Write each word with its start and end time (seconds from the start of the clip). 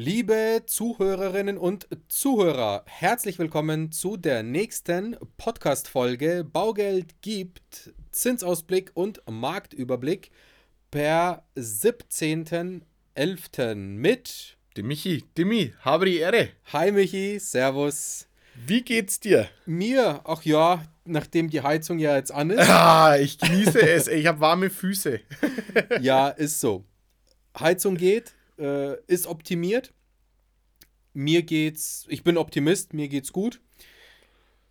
Liebe 0.00 0.62
Zuhörerinnen 0.64 1.58
und 1.58 1.88
Zuhörer, 2.08 2.84
herzlich 2.86 3.36
willkommen 3.40 3.90
zu 3.90 4.16
der 4.16 4.44
nächsten 4.44 5.16
Podcast-Folge 5.38 6.44
Baugeld 6.44 7.20
gibt 7.20 7.92
Zinsausblick 8.12 8.92
und 8.94 9.20
Marktüberblick 9.28 10.30
per 10.92 11.42
17.11. 11.56 13.74
mit 13.74 14.56
dem 14.76 14.86
Michi. 14.86 15.24
Dimi, 15.36 15.74
habe 15.80 16.06
die 16.06 16.18
Ehre. 16.18 16.50
Hi 16.72 16.92
Michi, 16.92 17.40
Servus. 17.40 18.28
Wie 18.54 18.82
geht's 18.82 19.18
dir? 19.18 19.48
Mir, 19.66 20.20
ach 20.22 20.44
ja, 20.44 20.84
nachdem 21.06 21.50
die 21.50 21.62
Heizung 21.62 21.98
ja 21.98 22.14
jetzt 22.14 22.30
an 22.30 22.50
ist. 22.50 22.60
Ah, 22.68 23.16
ich 23.16 23.36
genieße 23.36 23.80
es. 23.80 24.06
Ich 24.06 24.28
habe 24.28 24.38
warme 24.38 24.70
Füße. 24.70 25.18
ja, 26.00 26.28
ist 26.28 26.60
so. 26.60 26.84
Heizung 27.58 27.96
geht, 27.96 28.36
äh, 28.58 29.00
ist 29.06 29.26
optimiert. 29.26 29.92
Mir 31.14 31.42
geht's, 31.42 32.06
ich 32.08 32.22
bin 32.22 32.36
Optimist, 32.36 32.92
mir 32.94 33.08
geht's 33.08 33.32
gut. 33.32 33.60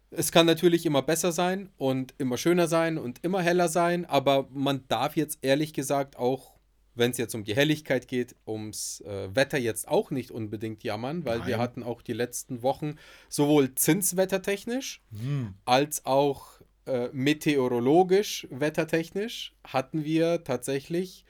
Es 0.10 0.32
kann 0.32 0.46
natürlich 0.46 0.86
immer 0.86 1.02
besser 1.02 1.32
sein 1.32 1.70
und 1.78 2.14
immer 2.18 2.38
schöner 2.38 2.68
sein 2.68 2.98
und 2.98 3.24
immer 3.24 3.42
heller 3.42 3.68
sein, 3.68 4.06
aber 4.06 4.48
man 4.52 4.88
darf 4.88 5.18
jetzt 5.18 5.40
ehrlich 5.42 5.74
gesagt 5.74 6.18
auch, 6.18 6.58
wenn 6.96 7.12
es 7.12 7.18
jetzt 7.18 7.36
um 7.36 7.44
die 7.44 7.56
Helligkeit 7.56 8.08
geht, 8.08 8.36
ums 8.48 9.02
äh, 9.02 9.36
Wetter 9.36 9.58
jetzt 9.58 9.88
auch 9.88 10.10
nicht 10.10 10.32
unbedingt 10.32 10.84
jammern, 10.84 11.26
weil 11.26 11.40
Nein. 11.40 11.48
wir 11.48 11.58
hatten 11.60 11.84
auch 11.84 12.02
die 12.02 12.14
letzten 12.14 12.64
Wochen 12.64 12.96
sowohl 13.30 13.76
zinswettertechnisch 13.76 15.02
hm. 15.12 15.54
als 15.66 16.06
auch 16.06 16.62
äh, 16.88 17.10
meteorologisch 17.12 18.48
wettertechnisch 18.50 19.54
hatten 19.64 20.06
wir 20.06 20.44
tatsächlich 20.44 21.26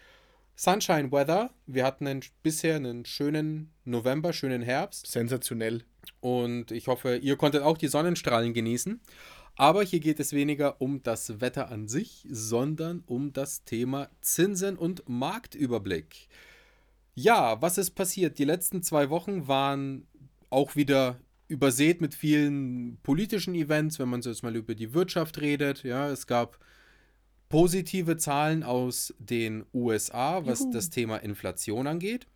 Sunshine 0.60 1.12
Weather. 1.12 1.52
Wir 1.68 1.86
hatten 1.86 2.08
einen, 2.08 2.24
bisher 2.42 2.78
einen 2.78 3.06
schönen 3.06 3.70
November, 3.86 4.34
schönen 4.34 4.64
Herbst. 4.64 5.06
Sensationell. 5.06 5.84
Und 6.20 6.72
ich 6.72 6.88
hoffe, 6.88 7.18
ihr 7.18 7.38
konntet 7.38 7.62
auch 7.62 7.78
die 7.78 7.88
Sonnenstrahlen 7.88 8.56
genießen. 8.56 9.00
Aber 9.56 9.84
hier 9.84 10.00
geht 10.00 10.20
es 10.20 10.34
weniger 10.34 10.82
um 10.82 11.04
das 11.04 11.42
Wetter 11.42 11.70
an 11.70 11.88
sich, 11.88 12.26
sondern 12.32 13.04
um 13.06 13.34
das 13.34 13.66
Thema 13.66 14.10
Zinsen 14.22 14.78
und 14.78 15.08
Marktüberblick. 15.08 16.28
Ja, 17.14 17.62
was 17.62 17.78
ist 17.78 17.92
passiert? 17.92 18.40
Die 18.40 18.46
letzten 18.46 18.82
zwei 18.82 19.12
Wochen 19.12 19.48
waren 19.48 20.08
auch 20.50 20.76
wieder 20.76 21.20
übersät 21.48 22.02
mit 22.02 22.16
vielen 22.16 22.98
politischen 23.04 23.54
Events, 23.54 24.00
wenn 24.00 24.10
man 24.10 24.24
so 24.24 24.32
jetzt 24.32 24.42
mal 24.42 24.56
über 24.56 24.74
die 24.74 24.96
Wirtschaft 24.96 25.40
redet. 25.40 25.84
Ja, 25.84 26.10
es 26.10 26.26
gab 26.26 26.58
positive 27.50 28.18
Zahlen 28.18 28.64
aus 28.64 29.14
den 29.20 29.66
USA, 29.74 30.46
was 30.46 30.62
Juhu. 30.62 30.72
das 30.72 30.90
Thema 30.90 31.18
Inflation 31.18 31.88
angeht. 31.88 32.28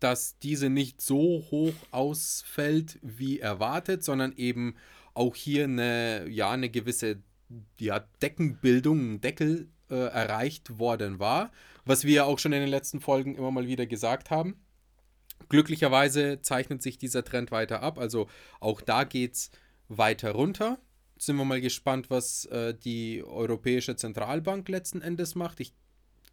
Dass 0.00 0.38
diese 0.38 0.68
nicht 0.68 1.00
so 1.00 1.44
hoch 1.50 1.74
ausfällt 1.92 2.98
wie 3.02 3.38
erwartet, 3.38 4.02
sondern 4.02 4.32
eben 4.32 4.74
auch 5.14 5.36
hier 5.36 5.64
eine, 5.64 6.28
ja, 6.28 6.50
eine 6.50 6.70
gewisse 6.70 7.22
ja, 7.78 8.00
Deckenbildung, 8.20 9.14
ein 9.14 9.20
Deckel 9.20 9.68
äh, 9.90 9.94
erreicht 9.94 10.78
worden 10.78 11.18
war, 11.18 11.52
was 11.84 12.04
wir 12.04 12.26
auch 12.26 12.38
schon 12.38 12.52
in 12.52 12.60
den 12.60 12.70
letzten 12.70 13.00
Folgen 13.00 13.36
immer 13.36 13.50
mal 13.50 13.66
wieder 13.66 13.86
gesagt 13.86 14.30
haben. 14.30 14.56
Glücklicherweise 15.48 16.40
zeichnet 16.40 16.82
sich 16.82 16.98
dieser 16.98 17.24
Trend 17.24 17.52
weiter 17.52 17.82
ab, 17.82 17.98
also 17.98 18.28
auch 18.58 18.80
da 18.80 19.04
geht 19.04 19.34
es 19.34 19.50
weiter 19.88 20.32
runter 20.32 20.78
sind 21.24 21.36
wir 21.36 21.44
mal 21.44 21.60
gespannt, 21.60 22.10
was 22.10 22.46
äh, 22.46 22.74
die 22.74 23.22
Europäische 23.24 23.94
Zentralbank 23.94 24.68
letzten 24.68 25.02
Endes 25.02 25.34
macht. 25.34 25.60
Ich 25.60 25.72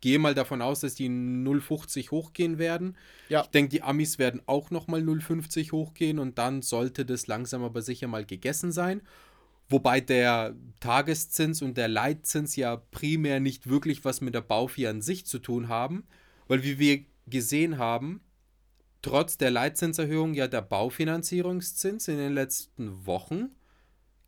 gehe 0.02 0.18
mal 0.18 0.34
davon 0.34 0.62
aus, 0.62 0.80
dass 0.80 0.95
die 0.95 1.09
0,50 1.09 2.09
hochgehen 2.12 2.58
werden. 2.58 2.98
Ja. 3.28 3.42
Ich 3.42 3.48
denke, 3.48 3.70
die 3.70 3.82
Amis 3.84 4.17
werden 4.17 4.42
auch 4.48 4.72
nochmal 4.72 5.02
0,50 5.02 5.72
hochgehen 5.72 6.17
und 6.17 6.38
dann 6.38 6.62
sollte 6.62 7.06
das 7.06 7.28
langsam 7.28 7.64
aber 7.64 7.82
sicher 7.82 8.08
mal 8.08 8.26
gegessen 8.26 8.72
sein. 8.72 9.02
Wobei 9.67 10.02
der 10.02 10.56
Tageszins 10.80 11.62
und 11.62 11.78
der 11.78 11.88
Leitzins 11.88 12.56
ja 12.56 12.77
primär 12.77 13.39
nicht 13.39 13.70
wirklich 13.70 14.04
was 14.04 14.21
mit 14.21 14.33
der 14.33 14.42
Baufi 14.42 14.88
an 14.88 15.02
sich 15.02 15.27
zu 15.27 15.38
tun 15.38 15.67
haben, 15.67 16.08
weil 16.48 16.64
wie 16.64 16.80
wir 16.80 17.06
gesehen 17.27 17.77
haben, 17.77 18.21
trotz 19.04 19.38
der 19.38 19.52
Leitzinserhöhung 19.52 20.33
ja 20.33 20.48
der 20.48 20.64
Baufinanzierungszins 20.64 22.08
in 22.08 22.17
den 22.17 22.33
letzten 22.33 23.06
Wochen 23.06 23.52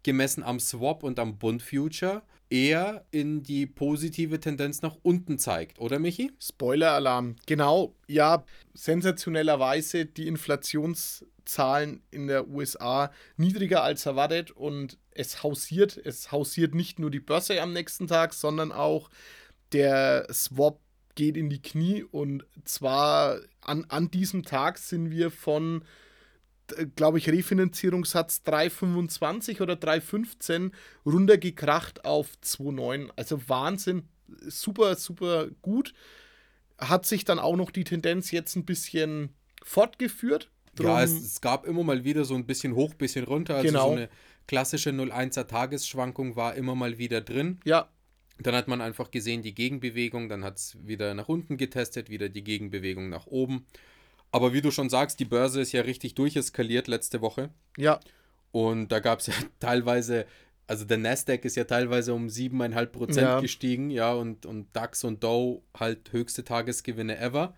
gemessen 0.03 0.43
am 0.43 0.59
Swap 0.59 1.03
und 1.03 1.19
am 1.19 1.37
Bund 1.37 1.61
Future 1.61 2.23
eher 2.51 3.05
in 3.11 3.43
die 3.43 3.65
positive 3.65 4.39
Tendenz 4.39 4.81
nach 4.81 4.97
unten 5.01 5.39
zeigt, 5.39 5.79
oder 5.79 5.99
Michi? 5.99 6.31
Spoiler-Alarm. 6.39 7.37
Genau, 7.45 7.95
ja, 8.07 8.43
sensationellerweise 8.73 10.05
die 10.05 10.27
Inflationszahlen 10.27 12.03
in 12.11 12.27
der 12.27 12.49
USA 12.49 13.11
niedriger 13.37 13.83
als 13.83 14.05
erwartet 14.05 14.51
und 14.51 14.97
es 15.11 15.43
hausiert, 15.43 15.97
es 16.03 16.31
hausiert 16.31 16.75
nicht 16.75 16.99
nur 16.99 17.09
die 17.09 17.21
Börse 17.21 17.61
am 17.61 17.71
nächsten 17.73 18.07
Tag, 18.07 18.33
sondern 18.33 18.71
auch 18.73 19.09
der 19.71 20.27
Swap 20.33 20.79
geht 21.15 21.37
in 21.37 21.49
die 21.49 21.61
Knie 21.61 22.03
und 22.03 22.45
zwar 22.65 23.39
an, 23.61 23.85
an 23.87 24.11
diesem 24.11 24.43
Tag 24.43 24.77
sind 24.77 25.09
wir 25.09 25.31
von 25.31 25.85
glaube 26.95 27.17
ich, 27.17 27.29
Refinanzierungssatz 27.29 28.41
3,25 28.45 29.61
oder 29.61 29.73
3,15 29.73 30.71
runtergekracht 31.05 32.05
auf 32.05 32.29
2,9. 32.43 33.09
Also 33.15 33.47
Wahnsinn, 33.47 34.03
super, 34.47 34.95
super 34.95 35.47
gut. 35.61 35.93
Hat 36.77 37.05
sich 37.05 37.25
dann 37.25 37.39
auch 37.39 37.55
noch 37.55 37.71
die 37.71 37.83
Tendenz 37.83 38.31
jetzt 38.31 38.55
ein 38.55 38.65
bisschen 38.65 39.35
fortgeführt. 39.63 40.49
Drum 40.75 40.87
ja, 40.87 41.03
es, 41.03 41.11
es, 41.11 41.41
gab 41.41 41.65
immer 41.65 41.83
mal 41.83 42.03
wieder 42.03 42.25
so 42.25 42.33
ein 42.35 42.45
bisschen 42.45 42.75
hoch, 42.75 42.93
bisschen 42.93 43.25
runter. 43.25 43.55
Also 43.55 43.67
genau. 43.67 43.87
so 43.87 43.95
eine 43.95 44.09
klassische 44.47 44.91
0,1er 44.91 45.47
Tagesschwankung 45.47 46.35
war 46.35 46.55
immer 46.55 46.75
mal 46.75 46.97
wieder 46.97 47.21
drin. 47.21 47.59
Ja. 47.65 47.89
Dann 48.39 48.55
hat 48.55 48.67
man 48.67 48.81
einfach 48.81 49.11
gesehen, 49.11 49.43
die 49.43 49.53
Gegenbewegung, 49.53 50.29
dann 50.29 50.43
hat 50.43 50.57
es 50.57 50.77
wieder 50.85 51.13
nach 51.13 51.29
unten 51.29 51.57
getestet, 51.57 52.09
wieder 52.09 52.29
die 52.29 52.43
Gegenbewegung 52.43 53.09
nach 53.09 53.27
oben. 53.27 53.65
Aber 54.31 54.53
wie 54.53 54.61
du 54.61 54.71
schon 54.71 54.89
sagst, 54.89 55.19
die 55.19 55.25
Börse 55.25 55.61
ist 55.61 55.71
ja 55.71 55.81
richtig 55.81 56.15
durcheskaliert 56.15 56.87
letzte 56.87 57.21
Woche. 57.21 57.49
Ja. 57.77 57.99
Und 58.51 58.91
da 58.91 58.99
gab 58.99 59.19
es 59.19 59.27
ja 59.27 59.33
teilweise, 59.59 60.25
also 60.67 60.85
der 60.85 60.97
Nasdaq 60.97 61.45
ist 61.45 61.55
ja 61.55 61.65
teilweise 61.65 62.13
um 62.13 62.27
7,5 62.27 62.85
Prozent 62.87 63.27
ja. 63.27 63.39
gestiegen, 63.39 63.89
ja, 63.89 64.13
und, 64.13 64.45
und 64.45 64.67
DAX 64.73 65.03
und 65.03 65.23
Dow 65.23 65.63
halt 65.77 66.11
höchste 66.13 66.43
Tagesgewinne 66.43 67.17
ever. 67.17 67.53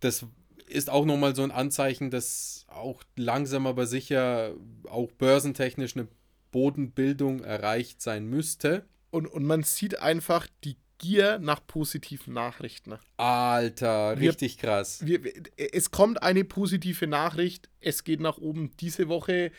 Das 0.00 0.26
ist 0.66 0.88
auch 0.88 1.04
nochmal 1.04 1.36
so 1.36 1.42
ein 1.42 1.50
Anzeichen, 1.50 2.10
dass 2.10 2.64
auch 2.68 3.02
langsam 3.16 3.66
aber 3.66 3.86
sicher 3.86 4.54
auch 4.88 5.10
börsentechnisch 5.12 5.96
eine 5.96 6.08
Bodenbildung 6.50 7.44
erreicht 7.44 8.00
sein 8.00 8.26
müsste. 8.26 8.84
Und, 9.10 9.26
und 9.26 9.44
man 9.44 9.62
sieht 9.62 10.00
einfach, 10.00 10.46
die 10.64 10.76
Gier 11.02 11.40
nach 11.40 11.66
positiven 11.66 12.32
Nachrichten. 12.32 12.94
Alter, 13.16 14.16
richtig 14.18 14.56
wir, 14.62 14.68
krass. 14.68 15.04
Wir, 15.04 15.20
es 15.56 15.90
kommt 15.90 16.22
eine 16.22 16.44
positive 16.44 17.08
Nachricht. 17.08 17.68
Es 17.80 18.04
geht 18.04 18.20
nach 18.20 18.38
oben 18.38 18.70
diese 18.78 19.08
Woche. 19.08 19.50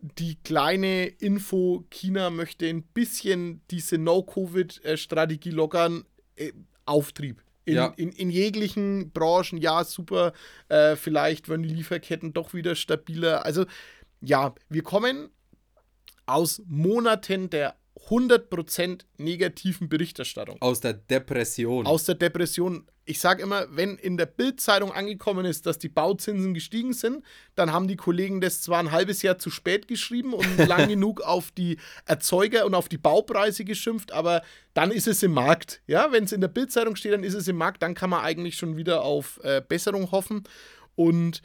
Die 0.00 0.36
kleine 0.44 1.06
Info, 1.06 1.86
China 1.88 2.28
möchte 2.28 2.66
ein 2.66 2.82
bisschen 2.82 3.62
diese 3.70 3.96
No-Covid-Strategie 3.96 5.50
lockern. 5.50 6.04
Äh, 6.36 6.52
Auftrieb. 6.84 7.42
In, 7.64 7.74
ja. 7.74 7.94
in, 7.96 8.10
in, 8.12 8.28
jeglichen 8.28 9.12
Branchen, 9.12 9.56
ja, 9.56 9.84
super. 9.84 10.34
Äh, 10.68 10.96
vielleicht 10.96 11.48
werden 11.48 11.62
die 11.62 11.72
Lieferketten 11.72 12.34
doch 12.34 12.52
wieder 12.52 12.74
stabiler. 12.74 13.46
Also, 13.46 13.64
ja, 14.20 14.54
wir 14.68 14.82
kommen 14.82 15.30
aus 16.26 16.60
Monaten 16.66 17.48
der 17.48 17.76
100% 18.08 19.02
negativen 19.18 19.88
Berichterstattung. 19.88 20.56
Aus 20.60 20.80
der 20.80 20.94
Depression. 20.94 21.86
Aus 21.86 22.04
der 22.04 22.14
Depression. 22.14 22.86
Ich 23.04 23.20
sage 23.20 23.42
immer, 23.42 23.66
wenn 23.70 23.96
in 23.96 24.16
der 24.16 24.26
Bildzeitung 24.26 24.92
angekommen 24.92 25.44
ist, 25.44 25.66
dass 25.66 25.78
die 25.78 25.88
Bauzinsen 25.88 26.54
gestiegen 26.54 26.92
sind, 26.92 27.24
dann 27.54 27.72
haben 27.72 27.88
die 27.88 27.96
Kollegen 27.96 28.40
das 28.40 28.62
zwar 28.62 28.78
ein 28.78 28.92
halbes 28.92 29.22
Jahr 29.22 29.38
zu 29.38 29.50
spät 29.50 29.88
geschrieben 29.88 30.34
und 30.34 30.56
lang 30.66 30.88
genug 30.88 31.20
auf 31.20 31.50
die 31.50 31.78
Erzeuger 32.06 32.64
und 32.64 32.74
auf 32.74 32.88
die 32.88 32.98
Baupreise 32.98 33.64
geschimpft, 33.64 34.12
aber 34.12 34.42
dann 34.72 34.90
ist 34.90 35.08
es 35.08 35.22
im 35.22 35.32
Markt. 35.32 35.82
Ja, 35.86 36.12
wenn 36.12 36.24
es 36.24 36.32
in 36.32 36.40
der 36.40 36.48
Bildzeitung 36.48 36.96
steht, 36.96 37.12
dann 37.12 37.24
ist 37.24 37.34
es 37.34 37.48
im 37.48 37.56
Markt, 37.56 37.82
dann 37.82 37.94
kann 37.94 38.10
man 38.10 38.24
eigentlich 38.24 38.56
schon 38.56 38.76
wieder 38.76 39.02
auf 39.02 39.40
äh, 39.42 39.62
Besserung 39.66 40.10
hoffen 40.12 40.44
und 40.94 41.42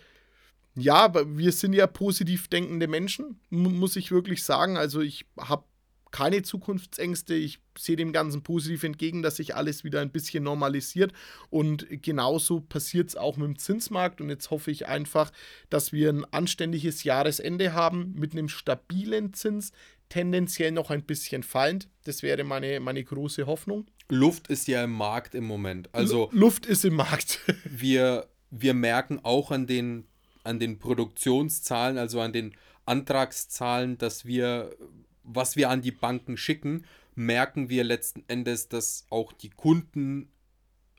ja, 0.76 1.12
wir 1.14 1.52
sind 1.52 1.74
ja 1.74 1.88
positiv 1.88 2.50
denkende 2.50 2.88
Menschen, 2.88 3.40
muss 3.50 3.96
ich 3.96 4.12
wirklich 4.12 4.44
sagen. 4.44 4.78
Also 4.78 5.02
ich 5.02 5.26
habe 5.40 5.64
keine 6.12 6.42
Zukunftsängste. 6.42 7.34
Ich 7.34 7.60
sehe 7.78 7.96
dem 7.96 8.14
Ganzen 8.14 8.44
positiv 8.44 8.84
entgegen, 8.84 9.22
dass 9.22 9.38
sich 9.38 9.56
alles 9.56 9.84
wieder 9.84 10.02
ein 10.02 10.12
bisschen 10.12 10.44
normalisiert. 10.44 11.14
Und 11.50 11.88
genauso 11.90 12.62
passiert 12.62 13.10
es 13.10 13.16
auch 13.16 13.38
mit 13.38 13.48
dem 13.48 13.58
Zinsmarkt. 13.58 14.22
Und 14.22 14.30
jetzt 14.30 14.52
hoffe 14.52 14.72
ich 14.72 14.88
einfach, 14.88 15.32
dass 15.70 15.92
wir 15.92 16.10
ein 16.10 16.26
anständiges 16.32 17.04
Jahresende 17.04 17.74
haben 17.74 18.14
mit 18.16 18.34
einem 18.34 18.50
stabilen 18.50 19.34
Zins, 19.34 19.72
tendenziell 20.10 20.72
noch 20.72 20.90
ein 20.90 21.04
bisschen 21.04 21.44
fallend. 21.44 21.90
Das 22.06 22.24
wäre 22.24 22.44
meine, 22.44 22.80
meine 22.80 23.04
große 23.04 23.46
Hoffnung. 23.46 23.86
Luft 24.10 24.48
ist 24.48 24.68
ja 24.68 24.84
im 24.84 24.94
Markt 24.94 25.36
im 25.36 25.44
Moment. 25.44 25.90
Also 25.94 26.30
Luft 26.32 26.66
ist 26.66 26.86
im 26.86 26.96
Markt. 26.96 27.42
wir 27.66 28.28
wir 28.50 28.74
merken 28.74 29.20
auch 29.24 29.52
an 29.52 29.68
den, 29.68 30.06
an 30.44 30.60
den 30.60 30.80
Produktionszahlen, 30.80 31.98
also 31.98 32.22
an 32.22 32.34
den 32.34 32.56
Antragszahlen, 32.86 33.98
dass 33.98 34.26
wir, 34.26 34.76
was 35.28 35.56
wir 35.56 35.70
an 35.70 35.82
die 35.82 35.92
Banken 35.92 36.38
schicken, 36.38 36.86
merken 37.16 37.70
wir 37.70 37.84
letzten 37.84 38.24
Endes, 38.28 38.70
dass 38.70 39.06
auch 39.10 39.34
die 39.34 39.50
Kunden 39.50 40.30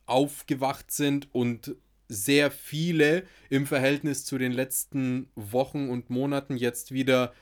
aufgewacht 0.07 0.91
sind 0.91 1.29
und 1.35 1.77
sehr 2.09 2.51
viele 2.51 3.25
im 3.51 3.67
Verhältnis 3.67 4.25
zu 4.25 4.39
den 4.39 4.53
letzten 4.53 5.29
Wochen 5.35 5.89
und 5.91 6.11
Monaten 6.11 6.57
jetzt 6.57 6.93
wieder 6.93 7.33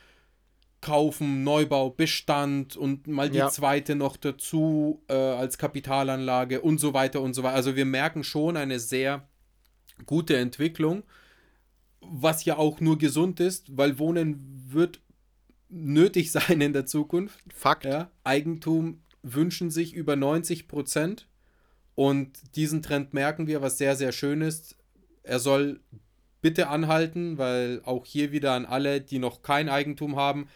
kaufen, 0.80 1.42
Neubau, 1.44 1.90
Bestand 1.90 2.76
und 2.76 3.06
mal 3.06 3.30
die 3.30 3.38
ja. 3.38 3.48
zweite 3.48 3.94
noch 3.94 4.16
dazu 4.16 5.02
äh, 5.08 5.14
als 5.14 5.58
Kapitalanlage 5.58 6.60
und 6.60 6.78
so 6.78 6.94
weiter 6.94 7.22
und 7.22 7.34
so 7.34 7.42
weiter. 7.42 7.56
Also 7.56 7.76
wir 7.76 7.84
merken 7.84 8.24
schon 8.24 8.56
eine 8.56 8.78
sehr 8.78 9.28
gute 10.04 10.36
Entwicklung, 10.36 11.04
was 12.00 12.44
ja 12.44 12.58
auch 12.58 12.80
nur 12.80 12.98
gesund 12.98 13.40
ist, 13.40 13.76
weil 13.76 13.98
Wohnen 13.98 14.64
wird 14.68 15.00
nötig 15.68 16.32
sein 16.32 16.60
in 16.60 16.72
der 16.72 16.86
Zukunft. 16.86 17.38
Fakt. 17.54 17.84
Ja, 17.84 18.10
Eigentum 18.24 19.02
wünschen 19.22 19.70
sich 19.70 19.92
über 19.92 20.16
90 20.16 20.68
Prozent 20.68 21.28
und 21.94 22.56
diesen 22.56 22.82
Trend 22.82 23.14
merken 23.14 23.46
wir, 23.46 23.62
was 23.62 23.78
sehr, 23.78 23.96
sehr 23.96 24.12
schön 24.12 24.42
ist. 24.42 24.76
Er 25.22 25.40
soll 25.40 25.80
bitte 26.40 26.68
anhalten, 26.68 27.38
weil 27.38 27.80
auch 27.84 28.06
hier 28.06 28.30
wieder 28.30 28.52
an 28.52 28.66
alle, 28.66 29.00
die 29.00 29.18
noch 29.18 29.42
kein 29.42 29.68
Eigentum 29.68 30.16
haben, 30.16 30.48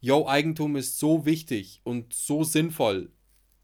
yo, 0.00 0.26
Eigentum 0.26 0.76
ist 0.76 0.98
so 0.98 1.24
wichtig 1.24 1.80
und 1.84 2.12
so 2.12 2.42
sinnvoll. 2.42 3.12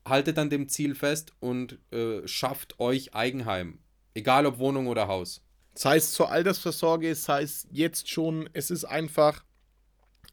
Haltet 0.06 0.38
an 0.38 0.50
dem 0.50 0.68
Ziel 0.68 0.94
fest 0.94 1.32
und 1.40 1.78
äh, 1.92 2.26
schafft 2.26 2.78
euch 2.80 3.14
Eigenheim. 3.14 3.78
Egal 4.14 4.46
ob 4.46 4.58
Wohnung 4.58 4.88
oder 4.88 5.08
Haus. 5.08 5.42
Sei 5.74 5.96
es 5.96 6.12
zur 6.12 6.30
Altersvorsorge, 6.30 7.14
sei 7.14 7.42
es 7.42 7.66
jetzt 7.70 8.10
schon, 8.10 8.48
es 8.52 8.70
ist 8.70 8.84
einfach 8.84 9.42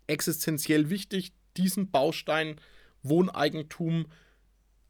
existenziell 0.10 0.90
wichtig, 0.90 1.34
diesen 1.58 1.92
Baustein 1.92 2.60
Wohneigentum 3.04 4.08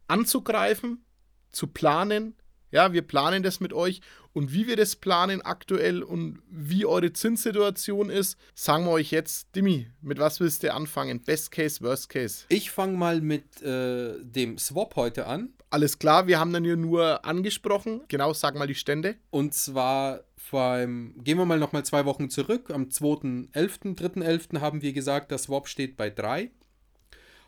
anzugreifen 0.08 1.04
zu 1.52 1.68
planen. 1.68 2.36
Ja, 2.72 2.94
wir 2.94 3.02
planen 3.02 3.44
das 3.44 3.60
mit 3.60 3.74
euch 3.74 4.02
und 4.34 4.54
wie 4.54 4.68
wir 4.68 4.76
das 4.76 4.96
planen 4.96 5.42
aktuell 5.42 6.04
und 6.04 6.40
wie 6.50 6.86
eure 6.86 7.12
Zinssituation 7.12 8.10
ist, 8.10 8.38
sagen 8.54 8.86
wir 8.86 8.92
euch 8.92 9.12
jetzt. 9.12 9.56
Dimi, 9.56 9.88
mit 10.02 10.20
was 10.20 10.40
willst 10.40 10.64
du 10.64 10.74
anfangen? 10.74 11.22
Best 11.22 11.52
Case, 11.52 11.82
Worst 11.82 12.10
Case? 12.10 12.46
Ich 12.50 12.72
fange 12.72 12.96
mal 12.96 13.22
mit 13.22 13.62
äh, 13.62 14.14
dem 14.22 14.58
Swap 14.58 14.96
heute 14.96 15.26
an. 15.26 15.50
Alles 15.72 16.00
klar, 16.00 16.28
wir 16.28 16.40
haben 16.40 16.52
dann 16.52 16.64
hier 16.64 16.78
nur 16.78 17.26
angesprochen. 17.26 18.02
Genau, 18.08 18.34
sag 18.34 18.56
mal 18.56 18.68
die 18.68 18.76
Stände. 18.76 19.16
Und 19.30 19.54
zwar 19.54 20.24
beim, 20.52 21.14
gehen 21.24 21.38
wir 21.38 21.46
mal 21.46 21.60
nochmal 21.60 21.86
zwei 21.86 22.06
Wochen 22.06 22.30
zurück. 22.30 22.72
Am 22.72 22.86
2.11., 22.86 23.96
3.11. 23.96 24.62
haben 24.62 24.82
wir 24.82 24.94
gesagt, 24.94 25.32
der 25.32 25.38
Swap 25.38 25.68
steht 25.68 25.98
bei 25.98 26.10
3. 26.10 26.50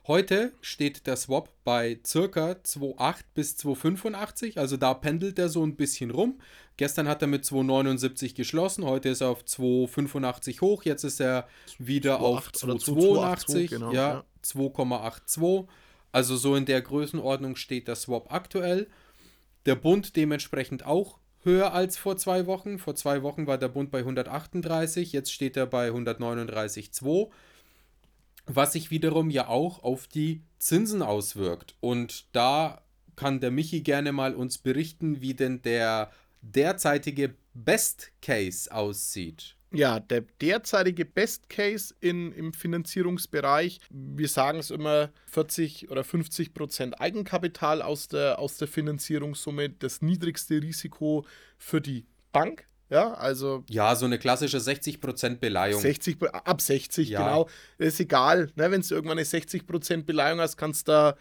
Heute 0.08 0.52
steht 0.62 1.06
der 1.06 1.16
Swap 1.16 1.50
bei 1.64 2.00
circa 2.04 2.54
2,8 2.54 3.16
bis 3.36 3.56
2,85, 3.58 4.58
also 4.58 4.76
da 4.76 4.96
pendelt 4.96 5.38
er 5.38 5.48
so 5.48 5.64
ein 5.64 5.76
bisschen 5.76 6.10
rum. 6.10 6.40
Gestern 6.78 7.08
hat 7.08 7.22
er 7.22 7.28
mit 7.28 7.44
2,79 7.44 8.34
geschlossen, 8.34 8.84
heute 8.84 9.10
ist 9.10 9.22
er 9.22 9.30
auf 9.30 9.44
2,85 9.44 10.62
hoch, 10.62 10.84
jetzt 10.84 11.04
ist 11.04 11.22
er 11.22 11.48
wieder 11.78 12.18
2, 12.18 12.24
auf 12.26 12.48
2,82, 12.50 13.70
genau, 13.70 13.92
ja, 13.92 14.14
ja. 14.14 14.26
2,82. 14.44 15.68
Also 16.12 16.36
so 16.36 16.56
in 16.56 16.66
der 16.66 16.82
Größenordnung 16.82 17.56
steht 17.56 17.88
der 17.88 17.96
Swap 17.96 18.34
aktuell. 18.34 18.88
Der 19.68 19.76
Bund 19.76 20.16
dementsprechend 20.16 20.84
auch 20.84 21.20
höher 21.44 21.74
als 21.74 21.98
vor 21.98 22.18
zwei 22.18 22.48
Wochen. 22.48 22.80
Vor 22.80 22.96
zwei 22.96 23.22
Wochen 23.22 23.46
war 23.46 23.60
der 23.60 23.70
Bund 23.70 23.92
bei 23.92 24.00
138, 24.00 25.14
jetzt 25.14 25.32
steht 25.32 25.56
er 25.58 25.68
bei 25.68 25.90
139,2 25.90 27.30
was 28.46 28.74
sich 28.74 28.92
wiederum 28.92 29.30
ja 29.30 29.48
auch 29.48 29.84
auf 29.84 30.08
die 30.08 30.42
Zinsen 30.60 31.02
auswirkt. 31.02 31.76
Und 31.80 32.26
da 32.36 32.82
kann 33.16 33.40
der 33.40 33.52
Michi 33.52 33.82
gerne 33.82 34.12
mal 34.12 34.36
uns 34.36 34.58
berichten, 34.58 35.22
wie 35.22 35.34
denn 35.34 35.62
der 35.62 36.12
derzeitige 36.42 37.36
Best 37.54 38.12
Case 38.22 38.74
aussieht. 38.74 39.56
Ja, 39.74 40.02
der 40.02 40.22
derzeitige 40.42 41.06
Best 41.06 41.48
Case 41.48 41.96
in, 42.02 42.34
im 42.34 42.52
Finanzierungsbereich, 42.52 43.80
wir 43.90 44.28
sagen 44.28 44.60
es 44.60 44.70
immer, 44.70 45.12
40 45.28 45.90
oder 45.90 46.04
50 46.04 46.54
Prozent 46.54 47.00
Eigenkapital 47.00 47.82
aus 47.82 48.10
der, 48.10 48.40
aus 48.40 48.58
der 48.58 48.68
Finanzierungssumme, 48.68 49.70
das 49.70 50.02
niedrigste 50.02 50.62
Risiko 50.62 51.26
für 51.58 51.80
die 51.80 52.06
Bank. 52.34 52.68
Ja, 52.92 53.14
also. 53.14 53.64
Ja, 53.70 53.96
so 53.96 54.06
eine 54.06 54.20
klassische 54.20 54.58
60% 54.58 55.38
Beleihung. 55.38 55.80
60, 55.80 56.22
ab 56.34 56.60
60, 56.60 57.10
ja. 57.10 57.24
genau. 57.24 57.50
Ist 57.78 58.02
egal. 58.02 58.52
Ne? 58.56 58.70
Wenn 58.70 58.82
du 58.82 58.94
irgendwann 58.94 59.18
eine 59.18 59.26
60% 59.26 60.04
Beleihung 60.04 60.42
hast, 60.42 60.58
kannst 60.58 60.90
du 60.90 60.92
da 60.92 61.16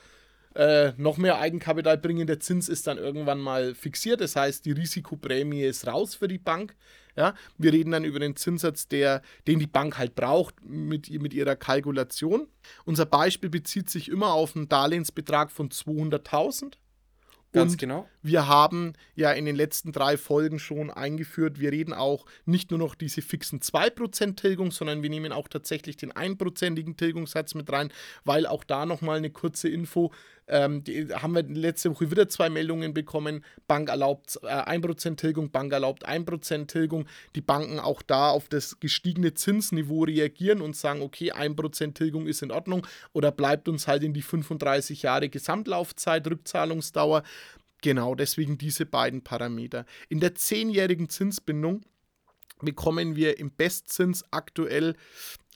äh, 0.56 0.92
noch 0.96 1.16
mehr 1.16 1.38
Eigenkapital 1.38 1.96
bringen. 1.96 2.26
Der 2.26 2.40
Zins 2.40 2.68
ist 2.68 2.88
dann 2.88 2.98
irgendwann 2.98 3.38
mal 3.38 3.76
fixiert. 3.76 4.20
Das 4.20 4.34
heißt, 4.34 4.64
die 4.64 4.72
Risikoprämie 4.72 5.62
ist 5.62 5.86
raus 5.86 6.16
für 6.16 6.26
die 6.26 6.38
Bank. 6.38 6.74
Ja, 7.16 7.34
wir 7.56 7.72
reden 7.72 7.92
dann 7.92 8.04
über 8.04 8.18
den 8.18 8.34
Zinssatz, 8.34 8.88
der, 8.88 9.22
den 9.46 9.60
die 9.60 9.66
Bank 9.68 9.96
halt 9.96 10.16
braucht 10.16 10.56
mit, 10.64 11.08
mit 11.20 11.34
ihrer 11.34 11.54
Kalkulation. 11.54 12.48
Unser 12.84 13.06
Beispiel 13.06 13.50
bezieht 13.50 13.90
sich 13.90 14.08
immer 14.08 14.32
auf 14.32 14.56
einen 14.56 14.68
Darlehensbetrag 14.68 15.52
von 15.52 15.70
200.000. 15.70 16.74
Ganz 17.52 17.72
und 17.72 17.78
genau. 17.78 18.08
Wir 18.22 18.46
haben 18.46 18.92
ja 19.16 19.32
in 19.32 19.44
den 19.44 19.56
letzten 19.56 19.90
drei 19.90 20.16
Folgen 20.16 20.58
schon 20.58 20.90
eingeführt, 20.90 21.58
wir 21.58 21.72
reden 21.72 21.92
auch 21.92 22.26
nicht 22.44 22.70
nur 22.70 22.78
noch 22.78 22.94
diese 22.94 23.22
fixen 23.22 23.60
2% 23.60 24.36
Tilgung, 24.36 24.70
sondern 24.70 25.02
wir 25.02 25.10
nehmen 25.10 25.32
auch 25.32 25.48
tatsächlich 25.48 25.96
den 25.96 26.12
1%igen 26.12 26.96
Tilgungssatz 26.96 27.54
mit 27.54 27.72
rein, 27.72 27.92
weil 28.24 28.46
auch 28.46 28.62
da 28.62 28.86
nochmal 28.86 29.18
eine 29.18 29.30
kurze 29.30 29.68
Info, 29.68 30.12
ähm, 30.50 30.84
die, 30.84 31.08
haben 31.14 31.34
wir 31.34 31.42
letzte 31.42 31.90
Woche 31.90 32.10
wieder 32.10 32.28
zwei 32.28 32.50
Meldungen 32.50 32.92
bekommen. 32.92 33.44
Bank 33.68 33.88
erlaubt 33.88 34.38
äh, 34.42 34.46
1% 34.46 35.16
Tilgung, 35.16 35.50
Bank 35.50 35.72
erlaubt 35.72 36.08
1% 36.08 36.66
Tilgung. 36.66 37.06
Die 37.34 37.40
Banken 37.40 37.78
auch 37.78 38.02
da 38.02 38.30
auf 38.30 38.48
das 38.48 38.80
gestiegene 38.80 39.32
Zinsniveau 39.34 40.04
reagieren 40.04 40.60
und 40.60 40.76
sagen, 40.76 41.02
okay, 41.02 41.32
1% 41.32 41.94
Tilgung 41.94 42.26
ist 42.26 42.42
in 42.42 42.50
Ordnung 42.50 42.86
oder 43.12 43.30
bleibt 43.30 43.68
uns 43.68 43.86
halt 43.86 44.02
in 44.02 44.12
die 44.12 44.22
35 44.22 45.02
Jahre 45.02 45.28
Gesamtlaufzeit, 45.28 46.26
Rückzahlungsdauer. 46.26 47.22
Genau, 47.82 48.14
deswegen 48.14 48.58
diese 48.58 48.84
beiden 48.84 49.22
Parameter. 49.22 49.86
In 50.08 50.20
der 50.20 50.34
zehnjährigen 50.34 51.08
Zinsbindung 51.08 51.82
bekommen 52.60 53.16
wir 53.16 53.38
im 53.38 53.50
Bestzins 53.52 54.24
aktuell 54.30 54.96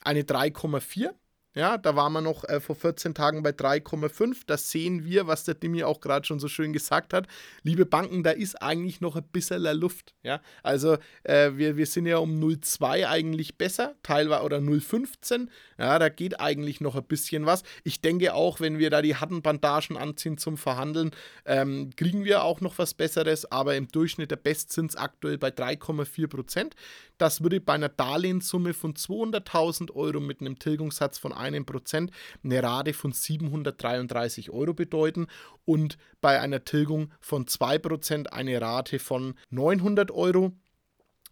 eine 0.02 0.22
3,4. 0.22 1.10
Ja, 1.56 1.78
da 1.78 1.94
waren 1.94 2.12
wir 2.12 2.20
noch 2.20 2.42
äh, 2.44 2.58
vor 2.58 2.74
14 2.74 3.14
Tagen 3.14 3.44
bei 3.44 3.50
3,5. 3.50 4.42
Da 4.46 4.56
sehen 4.56 5.04
wir, 5.04 5.28
was 5.28 5.44
der 5.44 5.54
Dimi 5.54 5.84
auch 5.84 6.00
gerade 6.00 6.26
schon 6.26 6.40
so 6.40 6.48
schön 6.48 6.72
gesagt 6.72 7.14
hat. 7.14 7.28
Liebe 7.62 7.86
Banken, 7.86 8.24
da 8.24 8.32
ist 8.32 8.60
eigentlich 8.60 9.00
noch 9.00 9.14
ein 9.14 9.22
bisschen 9.22 9.62
Luft. 9.78 10.14
Ja, 10.24 10.40
also 10.64 10.98
äh, 11.22 11.52
wir, 11.54 11.76
wir 11.76 11.86
sind 11.86 12.06
ja 12.06 12.18
um 12.18 12.40
0,2 12.42 13.06
eigentlich 13.06 13.56
besser, 13.56 13.94
teilweise 14.02 14.42
oder 14.42 14.58
0,15. 14.58 15.46
Ja, 15.78 16.00
da 16.00 16.08
geht 16.08 16.40
eigentlich 16.40 16.80
noch 16.80 16.96
ein 16.96 17.04
bisschen 17.04 17.46
was. 17.46 17.62
Ich 17.84 18.00
denke 18.00 18.34
auch, 18.34 18.58
wenn 18.58 18.78
wir 18.78 18.90
da 18.90 19.00
die 19.00 19.14
harten 19.14 19.42
Bandagen 19.42 19.96
anziehen 19.96 20.38
zum 20.38 20.56
Verhandeln, 20.56 21.12
ähm, 21.44 21.90
kriegen 21.96 22.24
wir 22.24 22.42
auch 22.42 22.60
noch 22.62 22.78
was 22.78 22.94
Besseres. 22.94 23.50
Aber 23.52 23.76
im 23.76 23.86
Durchschnitt 23.86 24.32
der 24.32 24.36
Bestzins 24.36 24.96
aktuell 24.96 25.38
bei 25.38 25.50
3,4 25.50 26.26
Prozent. 26.26 26.74
Das 27.16 27.42
würde 27.42 27.60
bei 27.60 27.74
einer 27.74 27.88
Darlehenssumme 27.88 28.74
von 28.74 28.94
200.000 28.94 29.92
Euro 29.92 30.18
mit 30.18 30.40
einem 30.40 30.58
Tilgungssatz 30.58 31.16
von 31.18 31.32
1% 31.44 32.10
eine 32.42 32.62
Rate 32.62 32.92
von 32.92 33.12
733 33.12 34.50
Euro 34.50 34.74
bedeuten 34.74 35.26
und 35.64 35.98
bei 36.20 36.40
einer 36.40 36.64
Tilgung 36.64 37.12
von 37.20 37.46
2% 37.46 38.28
eine 38.28 38.60
Rate 38.60 38.98
von 38.98 39.34
900 39.50 40.10
Euro. 40.10 40.52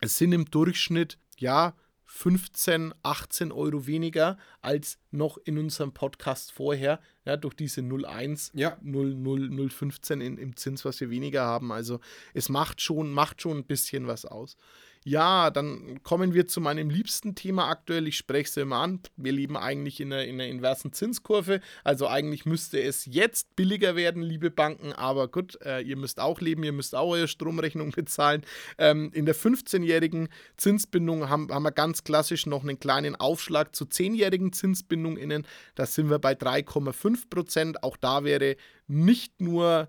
Es 0.00 0.18
sind 0.18 0.32
im 0.32 0.46
Durchschnitt, 0.46 1.18
ja, 1.38 1.74
15, 2.12 2.92
18 3.02 3.52
Euro 3.52 3.86
weniger 3.86 4.36
als 4.60 4.98
noch 5.10 5.38
in 5.38 5.56
unserem 5.56 5.94
Podcast 5.94 6.52
vorher, 6.52 7.00
ja, 7.24 7.38
durch 7.38 7.54
diese 7.54 7.80
0,1, 7.80 8.50
ja. 8.52 8.76
0, 8.82 9.14
0, 9.14 9.48
0,15 9.48 10.20
in, 10.20 10.36
im 10.36 10.54
Zins, 10.56 10.84
was 10.84 11.00
wir 11.00 11.08
weniger 11.08 11.42
haben. 11.42 11.72
Also 11.72 12.00
es 12.34 12.50
macht 12.50 12.82
schon, 12.82 13.12
macht 13.12 13.40
schon 13.40 13.58
ein 13.58 13.64
bisschen 13.64 14.06
was 14.06 14.26
aus. 14.26 14.58
Ja, 15.04 15.50
dann 15.50 16.00
kommen 16.04 16.32
wir 16.32 16.46
zu 16.46 16.60
meinem 16.60 16.88
liebsten 16.88 17.34
Thema 17.34 17.68
aktuell. 17.68 18.06
Ich 18.06 18.16
spreche 18.16 18.48
es 18.48 18.56
immer 18.56 18.76
an. 18.76 19.00
Wir 19.16 19.32
leben 19.32 19.56
eigentlich 19.56 19.98
in 20.00 20.12
einer, 20.12 20.24
in 20.24 20.40
einer 20.40 20.48
inversen 20.48 20.92
Zinskurve. 20.92 21.60
Also 21.82 22.06
eigentlich 22.06 22.46
müsste 22.46 22.80
es 22.80 23.06
jetzt 23.06 23.56
billiger 23.56 23.96
werden, 23.96 24.22
liebe 24.22 24.52
Banken. 24.52 24.92
Aber 24.92 25.26
gut, 25.26 25.58
äh, 25.64 25.80
ihr 25.80 25.96
müsst 25.96 26.20
auch 26.20 26.40
leben, 26.40 26.62
ihr 26.62 26.72
müsst 26.72 26.94
auch 26.94 27.10
eure 27.10 27.26
Stromrechnung 27.26 27.90
bezahlen. 27.96 28.42
Ähm, 28.78 29.10
in 29.12 29.26
der 29.26 29.34
15-jährigen 29.34 30.28
Zinsbindung 30.56 31.28
haben, 31.28 31.52
haben 31.52 31.64
wir 31.64 31.72
ganz 31.72 32.04
klassisch 32.04 32.46
noch 32.46 32.62
einen 32.62 32.78
kleinen 32.78 33.16
Aufschlag 33.16 33.74
zur 33.74 33.88
10-jährigen 33.88 34.52
Zinsbindung 34.52 35.16
innen. 35.16 35.48
Da 35.74 35.84
sind 35.84 36.10
wir 36.10 36.20
bei 36.20 36.34
3,5 36.34 37.28
Prozent. 37.28 37.82
Auch 37.82 37.96
da 37.96 38.22
wäre 38.22 38.56
nicht 38.86 39.40
nur 39.40 39.88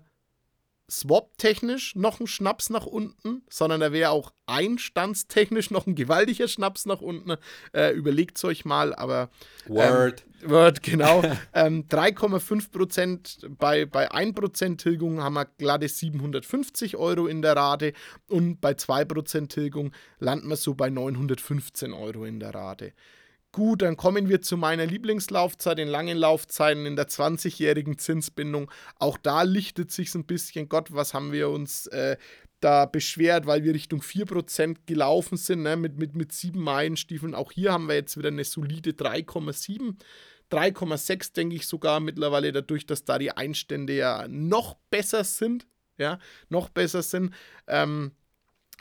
swap-technisch 0.90 1.94
noch 1.96 2.20
ein 2.20 2.26
Schnaps 2.26 2.70
nach 2.70 2.86
unten, 2.86 3.42
sondern 3.48 3.80
da 3.80 3.92
wäre 3.92 4.10
auch 4.10 4.32
einstandstechnisch 4.46 5.70
noch 5.70 5.86
ein 5.86 5.94
gewaltiger 5.94 6.48
Schnaps 6.48 6.86
nach 6.86 7.00
unten. 7.00 7.36
Äh, 7.72 7.92
Überlegt 7.92 8.36
es 8.36 8.44
euch 8.44 8.64
mal, 8.64 8.94
aber. 8.94 9.30
Word. 9.66 10.24
Ähm, 10.42 10.50
Word, 10.50 10.82
genau. 10.82 11.22
ähm, 11.54 11.88
3,5 11.88 12.70
Prozent 12.70 13.38
bei, 13.58 13.86
bei 13.86 14.10
1 14.10 14.34
Prozent 14.34 14.80
Tilgung 14.80 15.22
haben 15.22 15.34
wir 15.34 15.46
glatte 15.46 15.88
750 15.88 16.96
Euro 16.96 17.26
in 17.26 17.40
der 17.40 17.56
Rate 17.56 17.92
und 18.28 18.60
bei 18.60 18.74
2 18.74 19.06
Prozent 19.06 19.52
Tilgung 19.52 19.92
landen 20.18 20.48
wir 20.48 20.56
so 20.56 20.74
bei 20.74 20.90
915 20.90 21.92
Euro 21.92 22.24
in 22.24 22.40
der 22.40 22.54
Rate. 22.54 22.92
Gut, 23.54 23.82
dann 23.82 23.96
kommen 23.96 24.28
wir 24.28 24.42
zu 24.42 24.56
meiner 24.56 24.84
Lieblingslaufzeit, 24.84 25.78
den 25.78 25.86
langen 25.86 26.18
Laufzeiten 26.18 26.86
in 26.86 26.96
der 26.96 27.06
20-jährigen 27.06 27.98
Zinsbindung. 27.98 28.68
Auch 28.98 29.16
da 29.16 29.42
lichtet 29.42 29.92
sich 29.92 30.12
ein 30.16 30.26
bisschen. 30.26 30.68
Gott, 30.68 30.92
was 30.92 31.14
haben 31.14 31.30
wir 31.30 31.48
uns 31.48 31.86
äh, 31.86 32.16
da 32.58 32.86
beschwert, 32.86 33.46
weil 33.46 33.62
wir 33.62 33.72
Richtung 33.72 34.00
4% 34.00 34.78
gelaufen 34.86 35.36
sind, 35.36 35.62
ne, 35.62 35.76
mit, 35.76 36.00
mit, 36.00 36.16
mit 36.16 36.32
sieben 36.32 36.62
Meilenstiefeln. 36.62 37.32
Auch 37.32 37.52
hier 37.52 37.72
haben 37.72 37.86
wir 37.86 37.94
jetzt 37.94 38.18
wieder 38.18 38.30
eine 38.30 38.42
solide 38.42 38.90
3,7. 38.90 39.98
3,6 40.50 41.34
denke 41.34 41.54
ich 41.54 41.68
sogar 41.68 42.00
mittlerweile 42.00 42.50
dadurch, 42.50 42.86
dass 42.86 43.04
da 43.04 43.18
die 43.18 43.30
Einstände 43.30 43.94
ja 43.94 44.26
noch 44.26 44.74
besser 44.90 45.22
sind. 45.22 45.64
Ja, 45.96 46.18
noch 46.48 46.70
besser 46.70 47.04
sind. 47.04 47.32
Ähm, 47.68 48.10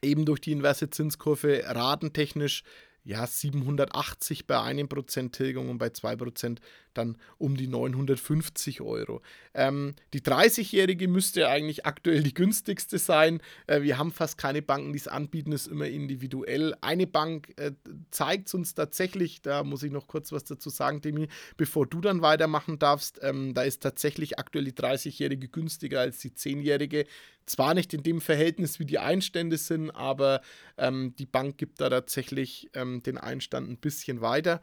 eben 0.02 0.26
durch 0.26 0.42
die 0.42 0.52
inverse 0.52 0.90
Zinskurve 0.90 1.64
ratentechnisch 1.68 2.64
ja, 3.06 3.28
780 3.28 4.48
bei 4.48 4.58
1% 4.58 5.32
Tilgung 5.32 5.70
und 5.70 5.78
bei 5.78 5.88
2% 5.88 6.60
dann 6.94 7.18
um 7.38 7.58
die 7.58 7.68
950 7.68 8.82
Euro. 8.82 9.22
Ähm, 9.54 9.96
die 10.14 10.22
30-jährige 10.22 11.08
müsste 11.08 11.50
eigentlich 11.50 11.86
aktuell 11.86 12.24
die 12.24 12.34
günstigste 12.34 12.98
sein. 13.00 13.42
Äh, 13.68 13.82
wir 13.82 13.98
haben 13.98 14.12
fast 14.12 14.38
keine 14.38 14.62
Banken, 14.62 14.94
die 14.94 15.00
es 15.00 15.08
anbieten, 15.08 15.52
ist 15.52 15.68
immer 15.68 15.88
individuell. 15.88 16.76
Eine 16.82 17.08
Bank 17.08 17.54
äh, 17.58 17.72
zeigt 18.12 18.48
es 18.48 18.54
uns 18.54 18.74
tatsächlich, 18.74 19.42
da 19.42 19.64
muss 19.64 19.84
ich 19.84 19.92
noch 19.92 20.08
kurz 20.08 20.32
was 20.32 20.44
dazu 20.46 20.70
sagen, 20.70 21.02
Demi, 21.02 21.28
bevor 21.58 21.86
du 21.86 22.00
dann 22.00 22.22
weitermachen 22.22 22.80
darfst. 22.80 23.20
Ähm, 23.22 23.54
da 23.54 23.64
ist 23.64 23.82
tatsächlich 23.82 24.40
aktuell 24.40 24.66
die 24.66 24.74
30-jährige 24.74 25.50
günstiger 25.50 26.00
als 26.00 26.20
die 26.20 26.32
10-jährige. 26.32 27.06
Zwar 27.46 27.74
nicht 27.74 27.94
in 27.94 28.04
dem 28.04 28.22
Verhältnis, 28.22 28.80
wie 28.80 28.86
die 28.86 29.00
Einstände 29.00 29.58
sind, 29.58 29.92
aber 29.92 30.42
ähm, 30.78 31.16
die 31.18 31.26
Bank 31.26 31.58
gibt 31.58 31.82
da 31.82 31.90
tatsächlich 31.90 32.70
ähm, 32.74 33.04
den 33.04 33.18
Einstand 33.18 33.70
ein 33.70 33.78
bisschen 33.78 34.22
weiter. 34.22 34.62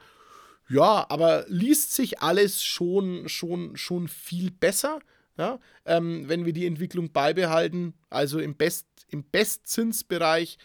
Ja, 0.68 1.06
aber 1.08 1.44
liest 1.48 1.94
sich 1.94 2.20
alles 2.20 2.62
schon, 2.62 3.28
schon, 3.28 3.76
schon 3.76 4.06
viel 4.06 4.50
besser, 4.50 5.00
ja? 5.36 5.58
Ähm, 5.84 6.28
wenn 6.28 6.44
wir 6.44 6.52
die 6.52 6.66
Entwicklung 6.66 7.12
beibehalten. 7.12 7.94
Also 8.08 8.38
im, 8.38 8.54
Best, 8.54 8.86
im 9.08 9.24
Bestzinsbereich 9.24 10.58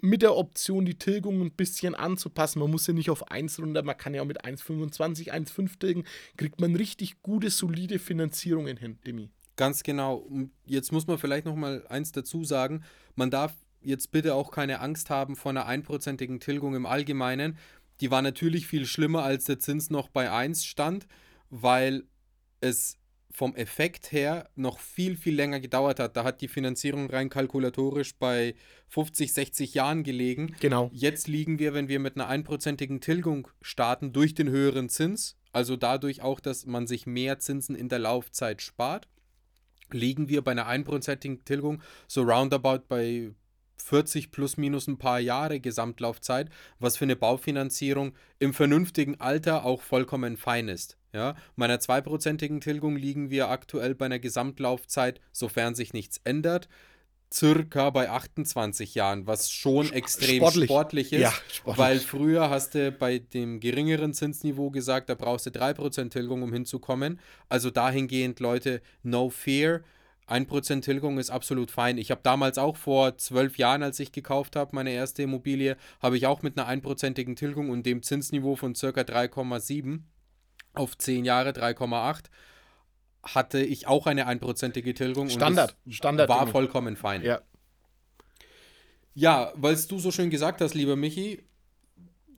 mit 0.00 0.22
der 0.22 0.36
Option, 0.36 0.84
die 0.84 0.98
Tilgung 0.98 1.40
ein 1.40 1.52
bisschen 1.52 1.94
anzupassen. 1.94 2.60
Man 2.60 2.70
muss 2.70 2.86
ja 2.86 2.94
nicht 2.94 3.10
auf 3.10 3.30
1 3.30 3.60
runter, 3.60 3.82
man 3.82 3.96
kann 3.96 4.14
ja 4.14 4.22
auch 4.22 4.26
mit 4.26 4.44
1,25, 4.44 5.30
1,5 5.30 5.78
tilgen, 5.78 6.04
kriegt 6.36 6.60
man 6.60 6.74
richtig 6.74 7.22
gute, 7.22 7.50
solide 7.50 7.98
Finanzierungen 7.98 8.76
hin, 8.76 8.98
Demi. 9.06 9.30
Ganz 9.60 9.82
genau. 9.82 10.26
Jetzt 10.64 10.90
muss 10.90 11.06
man 11.06 11.18
vielleicht 11.18 11.44
noch 11.44 11.54
mal 11.54 11.86
eins 11.90 12.12
dazu 12.12 12.44
sagen. 12.44 12.82
Man 13.14 13.30
darf 13.30 13.52
jetzt 13.82 14.10
bitte 14.10 14.34
auch 14.34 14.52
keine 14.52 14.80
Angst 14.80 15.10
haben 15.10 15.36
vor 15.36 15.50
einer 15.50 15.66
einprozentigen 15.66 16.40
Tilgung 16.40 16.74
im 16.74 16.86
Allgemeinen. 16.86 17.58
Die 18.00 18.10
war 18.10 18.22
natürlich 18.22 18.66
viel 18.66 18.86
schlimmer, 18.86 19.22
als 19.22 19.44
der 19.44 19.58
Zins 19.58 19.90
noch 19.90 20.08
bei 20.08 20.30
1 20.30 20.64
stand, 20.64 21.06
weil 21.50 22.04
es 22.62 22.96
vom 23.30 23.54
Effekt 23.54 24.12
her 24.12 24.48
noch 24.54 24.78
viel, 24.78 25.14
viel 25.18 25.34
länger 25.34 25.60
gedauert 25.60 26.00
hat. 26.00 26.16
Da 26.16 26.24
hat 26.24 26.40
die 26.40 26.48
Finanzierung 26.48 27.10
rein 27.10 27.28
kalkulatorisch 27.28 28.14
bei 28.14 28.54
50, 28.88 29.30
60 29.34 29.74
Jahren 29.74 30.04
gelegen. 30.04 30.56
Genau. 30.60 30.88
Jetzt 30.94 31.28
liegen 31.28 31.58
wir, 31.58 31.74
wenn 31.74 31.88
wir 31.88 32.00
mit 32.00 32.16
einer 32.16 32.28
einprozentigen 32.28 33.02
Tilgung 33.02 33.46
starten, 33.60 34.14
durch 34.14 34.32
den 34.32 34.48
höheren 34.48 34.88
Zins, 34.88 35.36
also 35.52 35.76
dadurch 35.76 36.22
auch, 36.22 36.40
dass 36.40 36.64
man 36.64 36.86
sich 36.86 37.06
mehr 37.06 37.40
Zinsen 37.40 37.74
in 37.74 37.90
der 37.90 37.98
Laufzeit 37.98 38.62
spart, 38.62 39.06
liegen 39.94 40.28
wir 40.28 40.42
bei 40.42 40.52
einer 40.52 40.66
einprozentigen 40.66 41.44
Tilgung 41.44 41.82
so 42.06 42.22
roundabout 42.22 42.84
bei 42.88 43.32
40 43.80 44.30
plus 44.30 44.56
minus 44.56 44.86
ein 44.86 44.98
paar 44.98 45.20
Jahre 45.20 45.60
Gesamtlaufzeit, 45.60 46.50
was 46.78 46.96
für 46.96 47.04
eine 47.04 47.16
Baufinanzierung 47.16 48.12
im 48.38 48.54
vernünftigen 48.54 49.20
Alter 49.20 49.64
auch 49.64 49.82
vollkommen 49.82 50.36
fein 50.36 50.68
ist. 50.68 50.98
Ja, 51.12 51.34
meiner 51.56 51.80
zweiprozentigen 51.80 52.60
Tilgung 52.60 52.96
liegen 52.96 53.30
wir 53.30 53.48
aktuell 53.48 53.94
bei 53.96 54.06
einer 54.06 54.20
Gesamtlaufzeit, 54.20 55.20
sofern 55.32 55.74
sich 55.74 55.92
nichts 55.92 56.20
ändert, 56.22 56.68
circa 57.32 57.90
bei 57.90 58.10
28 58.10 58.94
Jahren, 58.94 59.26
was 59.26 59.50
schon 59.50 59.92
extrem 59.92 60.38
sportlich, 60.38 60.64
sportlich 60.68 61.12
ist, 61.12 61.20
ja, 61.20 61.32
sportlich. 61.52 61.78
weil 61.78 61.98
früher 62.00 62.50
hast 62.50 62.74
du 62.74 62.90
bei 62.92 63.18
dem 63.18 63.60
geringeren 63.60 64.14
Zinsniveau 64.14 64.70
gesagt, 64.70 65.08
da 65.08 65.14
brauchst 65.14 65.46
du 65.46 65.50
3% 65.50 66.10
Tilgung, 66.10 66.42
um 66.42 66.52
hinzukommen. 66.52 67.20
Also 67.48 67.70
dahingehend, 67.70 68.40
Leute, 68.40 68.82
no 69.02 69.30
fear. 69.30 69.82
1% 70.28 70.82
Tilgung 70.82 71.18
ist 71.18 71.30
absolut 71.30 71.72
fein. 71.72 71.98
Ich 71.98 72.12
habe 72.12 72.20
damals 72.22 72.56
auch 72.56 72.76
vor 72.76 73.18
zwölf 73.18 73.58
Jahren, 73.58 73.82
als 73.82 73.98
ich 73.98 74.12
gekauft 74.12 74.54
habe, 74.54 74.74
meine 74.76 74.92
erste 74.92 75.22
Immobilie, 75.22 75.76
habe 76.00 76.16
ich 76.16 76.26
auch 76.26 76.42
mit 76.42 76.56
einer 76.56 76.68
einprozentigen 76.68 77.34
Tilgung 77.34 77.68
und 77.68 77.84
dem 77.84 78.02
Zinsniveau 78.02 78.54
von 78.54 78.74
ca. 78.74 78.88
3,7 78.88 80.02
auf 80.72 80.96
10 80.96 81.24
Jahre 81.24 81.50
3,8 81.50 82.26
hatte 83.22 83.60
ich 83.60 83.86
auch 83.86 84.06
eine 84.06 84.26
einprozentige 84.26 84.94
Tilgung. 84.94 85.28
Standard. 85.28 85.76
Und 85.84 85.92
Standard. 85.92 86.28
War 86.28 86.46
vollkommen 86.46 86.96
fein. 86.96 87.22
Ja. 87.22 87.40
Ja, 89.14 89.52
weil 89.56 89.76
du 89.76 89.98
so 89.98 90.10
schön 90.10 90.30
gesagt 90.30 90.60
hast, 90.60 90.74
lieber 90.74 90.96
Michi, 90.96 91.42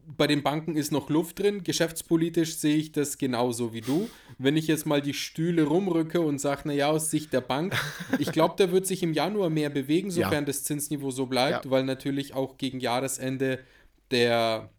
bei 0.04 0.26
den 0.26 0.42
Banken 0.42 0.76
ist 0.76 0.90
noch 0.90 1.10
Luft 1.10 1.38
drin. 1.38 1.62
Geschäftspolitisch 1.62 2.56
sehe 2.56 2.76
ich 2.76 2.92
das 2.92 3.18
genauso 3.18 3.72
wie 3.72 3.80
du. 3.80 4.08
Wenn 4.38 4.56
ich 4.56 4.66
jetzt 4.66 4.86
mal 4.86 5.00
die 5.00 5.14
Stühle 5.14 5.64
rumrücke 5.64 6.20
und 6.20 6.40
sage, 6.40 6.68
naja, 6.68 6.88
aus 6.88 7.10
Sicht 7.10 7.32
der 7.32 7.40
Bank, 7.40 7.76
ich 8.18 8.32
glaube, 8.32 8.54
da 8.56 8.72
wird 8.72 8.86
sich 8.86 9.02
im 9.02 9.12
Januar 9.12 9.50
mehr 9.50 9.70
bewegen, 9.70 10.10
sofern 10.10 10.32
ja. 10.32 10.42
das 10.42 10.64
Zinsniveau 10.64 11.10
so 11.10 11.26
bleibt, 11.26 11.66
ja. 11.66 11.70
weil 11.70 11.84
natürlich 11.84 12.34
auch 12.34 12.58
gegen 12.58 12.80
Jahresende 12.80 13.60
der, 14.10 14.70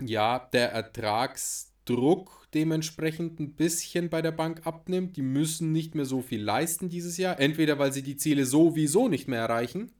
ja, 0.00 0.38
der 0.52 0.74
Ertragsdruck 1.84 2.48
dementsprechend 2.54 3.40
ein 3.40 3.54
bisschen 3.54 4.08
bei 4.08 4.22
der 4.22 4.32
Bank 4.32 4.66
abnimmt. 4.66 5.16
Die 5.16 5.22
müssen 5.22 5.72
nicht 5.72 5.94
mehr 5.94 6.04
so 6.04 6.22
viel 6.22 6.42
leisten 6.42 6.88
dieses 6.88 7.16
Jahr. 7.16 7.38
Entweder 7.38 7.78
weil 7.78 7.92
sie 7.92 8.02
die 8.02 8.16
Ziele 8.16 8.46
sowieso 8.46 9.08
nicht 9.08 9.28
mehr 9.28 9.40
erreichen 9.40 9.92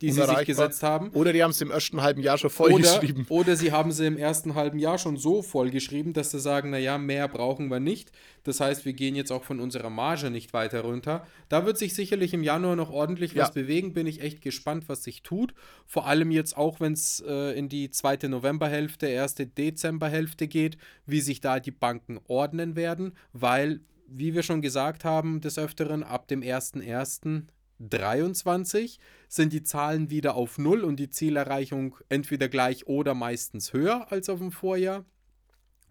die 0.00 0.10
sie 0.10 0.24
sich 0.24 0.46
gesetzt 0.46 0.82
haben. 0.82 1.10
Oder 1.10 1.32
die 1.32 1.42
haben 1.42 1.50
es 1.50 1.60
im 1.60 1.70
ersten 1.70 2.00
halben 2.00 2.22
Jahr 2.22 2.38
schon 2.38 2.50
vollgeschrieben. 2.50 3.26
Oder, 3.28 3.40
oder 3.40 3.56
sie 3.56 3.70
haben 3.72 3.92
sie 3.92 4.06
im 4.06 4.16
ersten 4.16 4.54
halben 4.54 4.78
Jahr 4.78 4.98
schon 4.98 5.16
so 5.16 5.42
vollgeschrieben, 5.42 6.12
dass 6.12 6.30
sie 6.30 6.40
sagen, 6.40 6.70
naja, 6.70 6.96
mehr 6.96 7.28
brauchen 7.28 7.68
wir 7.70 7.80
nicht. 7.80 8.10
Das 8.44 8.60
heißt, 8.60 8.84
wir 8.86 8.94
gehen 8.94 9.14
jetzt 9.14 9.30
auch 9.30 9.44
von 9.44 9.60
unserer 9.60 9.90
Marge 9.90 10.30
nicht 10.30 10.52
weiter 10.54 10.80
runter. 10.80 11.26
Da 11.48 11.66
wird 11.66 11.76
sich 11.76 11.94
sicherlich 11.94 12.32
im 12.32 12.42
Januar 12.42 12.76
noch 12.76 12.90
ordentlich 12.90 13.34
ja. 13.34 13.42
was 13.42 13.52
bewegen. 13.52 13.92
Bin 13.92 14.06
ich 14.06 14.22
echt 14.22 14.40
gespannt, 14.40 14.84
was 14.88 15.04
sich 15.04 15.22
tut. 15.22 15.54
Vor 15.86 16.06
allem 16.06 16.30
jetzt 16.30 16.56
auch, 16.56 16.80
wenn 16.80 16.94
es 16.94 17.22
äh, 17.26 17.58
in 17.58 17.68
die 17.68 17.90
zweite 17.90 18.30
Novemberhälfte, 18.30 19.06
erste 19.06 19.46
Dezemberhälfte 19.46 20.48
geht, 20.48 20.78
wie 21.04 21.20
sich 21.20 21.40
da 21.42 21.60
die 21.60 21.70
Banken 21.70 22.18
ordnen 22.26 22.74
werden, 22.74 23.12
weil 23.32 23.80
wie 24.10 24.34
wir 24.34 24.42
schon 24.42 24.60
gesagt 24.60 25.04
haben, 25.04 25.40
des 25.40 25.56
Öfteren 25.56 26.02
ab 26.02 26.26
dem 26.26 26.40
1.1. 26.40 27.44
23 27.80 29.00
sind 29.28 29.52
die 29.52 29.62
Zahlen 29.62 30.10
wieder 30.10 30.34
auf 30.34 30.58
Null 30.58 30.84
und 30.84 30.96
die 30.96 31.10
Zielerreichung 31.10 31.96
entweder 32.08 32.48
gleich 32.48 32.86
oder 32.86 33.14
meistens 33.14 33.72
höher 33.72 34.12
als 34.12 34.28
auf 34.28 34.38
dem 34.38 34.52
Vorjahr. 34.52 35.04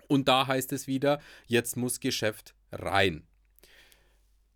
Und 0.08 0.27
da 0.27 0.48
heißt 0.48 0.72
es 0.74 0.88
wieder, 0.88 1.19
jetzt 1.48 1.77
muss 1.77 2.00
Geschäft 2.00 2.55
rein. 2.72 3.24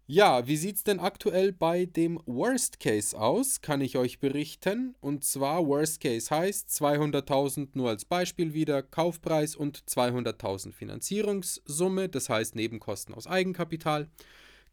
Ja, 0.06 0.48
wie 0.48 0.58
sieht 0.58 0.75
es 0.75 0.84
denn 0.84 1.00
aktuell 1.00 1.54
bei 1.54 1.86
dem 1.86 2.20
Worst 2.25 2.82
Case 2.82 3.18
aus, 3.18 3.62
kann 3.62 3.80
ich 3.80 3.98
euch 3.98 4.20
berichten. 4.20 4.96
Und 5.00 5.24
zwar 5.24 5.66
Worst 5.66 6.02
Case 6.02 6.30
heißt 6.30 6.70
200.000 6.70 7.70
nur 7.74 7.90
als 7.90 8.04
Beispiel 8.04 8.54
wieder 8.54 8.84
Kaufpreis 8.84 9.56
und 9.56 9.80
200.000 9.86 10.74
Finanzierungssumme, 10.74 12.10
das 12.10 12.28
heißt 12.28 12.54
Nebenkosten 12.56 13.16
aus 13.16 13.28
Eigenkapital 13.28 14.10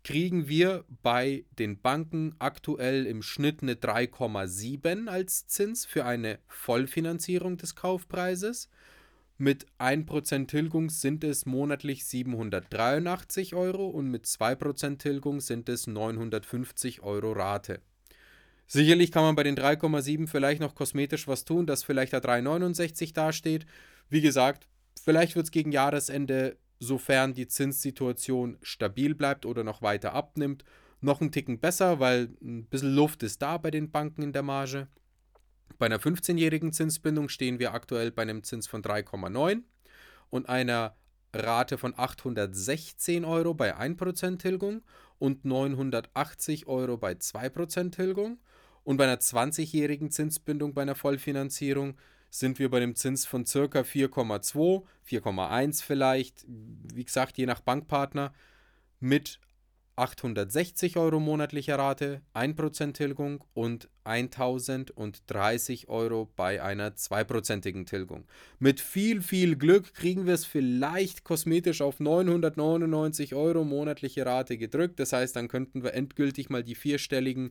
kriegen 0.02 0.48
wir 0.48 0.84
bei 1.02 1.44
den 1.58 1.80
Banken 1.80 2.34
aktuell 2.38 3.06
im 3.06 3.22
Schnitt 3.22 3.62
eine 3.62 3.74
3,7 3.74 5.08
als 5.08 5.46
Zins 5.46 5.84
für 5.84 6.04
eine 6.04 6.38
Vollfinanzierung 6.48 7.56
des 7.56 7.74
Kaufpreises. 7.74 8.70
Mit 9.36 9.66
1% 9.78 10.48
Tilgung 10.48 10.90
sind 10.90 11.24
es 11.24 11.46
monatlich 11.46 12.04
783 12.04 13.54
Euro 13.54 13.88
und 13.88 14.10
mit 14.10 14.26
2% 14.26 14.98
Tilgung 14.98 15.40
sind 15.40 15.68
es 15.68 15.86
950 15.86 17.02
Euro 17.02 17.32
Rate. 17.32 17.80
Sicherlich 18.66 19.10
kann 19.10 19.24
man 19.24 19.36
bei 19.36 19.42
den 19.42 19.56
3,7 19.56 20.28
vielleicht 20.28 20.60
noch 20.60 20.74
kosmetisch 20.74 21.26
was 21.26 21.44
tun, 21.44 21.66
dass 21.66 21.82
vielleicht 21.84 22.12
der 22.12 22.22
3,69 22.22 23.14
dasteht. 23.14 23.66
Wie 24.08 24.20
gesagt, 24.20 24.68
vielleicht 25.02 25.36
wird 25.36 25.46
es 25.46 25.50
gegen 25.50 25.72
Jahresende 25.72 26.56
sofern 26.80 27.34
die 27.34 27.46
Zinssituation 27.46 28.58
stabil 28.62 29.14
bleibt 29.14 29.46
oder 29.46 29.62
noch 29.62 29.82
weiter 29.82 30.14
abnimmt, 30.14 30.64
noch 31.00 31.20
einen 31.20 31.30
Ticken 31.30 31.60
besser, 31.60 32.00
weil 32.00 32.30
ein 32.42 32.64
bisschen 32.66 32.94
Luft 32.94 33.22
ist 33.22 33.40
da 33.40 33.58
bei 33.58 33.70
den 33.70 33.90
Banken 33.90 34.22
in 34.22 34.32
der 34.32 34.42
Marge. 34.42 34.88
Bei 35.78 35.86
einer 35.86 35.98
15-jährigen 35.98 36.72
Zinsbindung 36.72 37.28
stehen 37.28 37.58
wir 37.58 37.72
aktuell 37.72 38.10
bei 38.10 38.22
einem 38.22 38.42
Zins 38.42 38.66
von 38.66 38.82
3,9 38.82 39.62
und 40.30 40.48
einer 40.48 40.96
Rate 41.32 41.78
von 41.78 41.94
816 41.96 43.24
Euro 43.24 43.54
bei 43.54 43.76
1% 43.76 44.38
Tilgung 44.38 44.82
und 45.18 45.44
980 45.44 46.66
Euro 46.66 46.96
bei 46.96 47.12
2% 47.12 47.92
Tilgung. 47.92 48.38
Und 48.82 48.96
bei 48.96 49.04
einer 49.04 49.20
20-jährigen 49.20 50.10
Zinsbindung 50.10 50.74
bei 50.74 50.82
einer 50.82 50.94
Vollfinanzierung 50.94 51.96
sind 52.30 52.58
wir 52.58 52.70
bei 52.70 52.78
einem 52.78 52.94
Zins 52.94 53.26
von 53.26 53.44
circa 53.44 53.80
4,2, 53.80 54.84
4,1 55.08 55.84
vielleicht, 55.84 56.44
wie 56.46 57.04
gesagt, 57.04 57.36
je 57.36 57.46
nach 57.46 57.60
Bankpartner, 57.60 58.32
mit 59.00 59.40
860 60.00 60.96
Euro 60.96 61.20
monatlicher 61.20 61.78
Rate, 61.78 62.22
1% 62.34 62.94
Tilgung 62.94 63.44
und 63.52 63.90
1030 64.04 65.88
Euro 65.88 66.30
bei 66.36 66.62
einer 66.62 66.92
2%igen 66.92 67.84
Tilgung. 67.84 68.24
Mit 68.58 68.80
viel, 68.80 69.20
viel 69.20 69.56
Glück 69.56 69.92
kriegen 69.92 70.26
wir 70.26 70.32
es 70.32 70.46
vielleicht 70.46 71.24
kosmetisch 71.24 71.82
auf 71.82 72.00
999 72.00 73.34
Euro 73.34 73.64
monatliche 73.64 74.24
Rate 74.24 74.56
gedrückt. 74.56 74.98
Das 75.00 75.12
heißt, 75.12 75.36
dann 75.36 75.48
könnten 75.48 75.82
wir 75.82 75.92
endgültig 75.92 76.48
mal 76.48 76.64
die 76.64 76.76
vierstelligen 76.76 77.50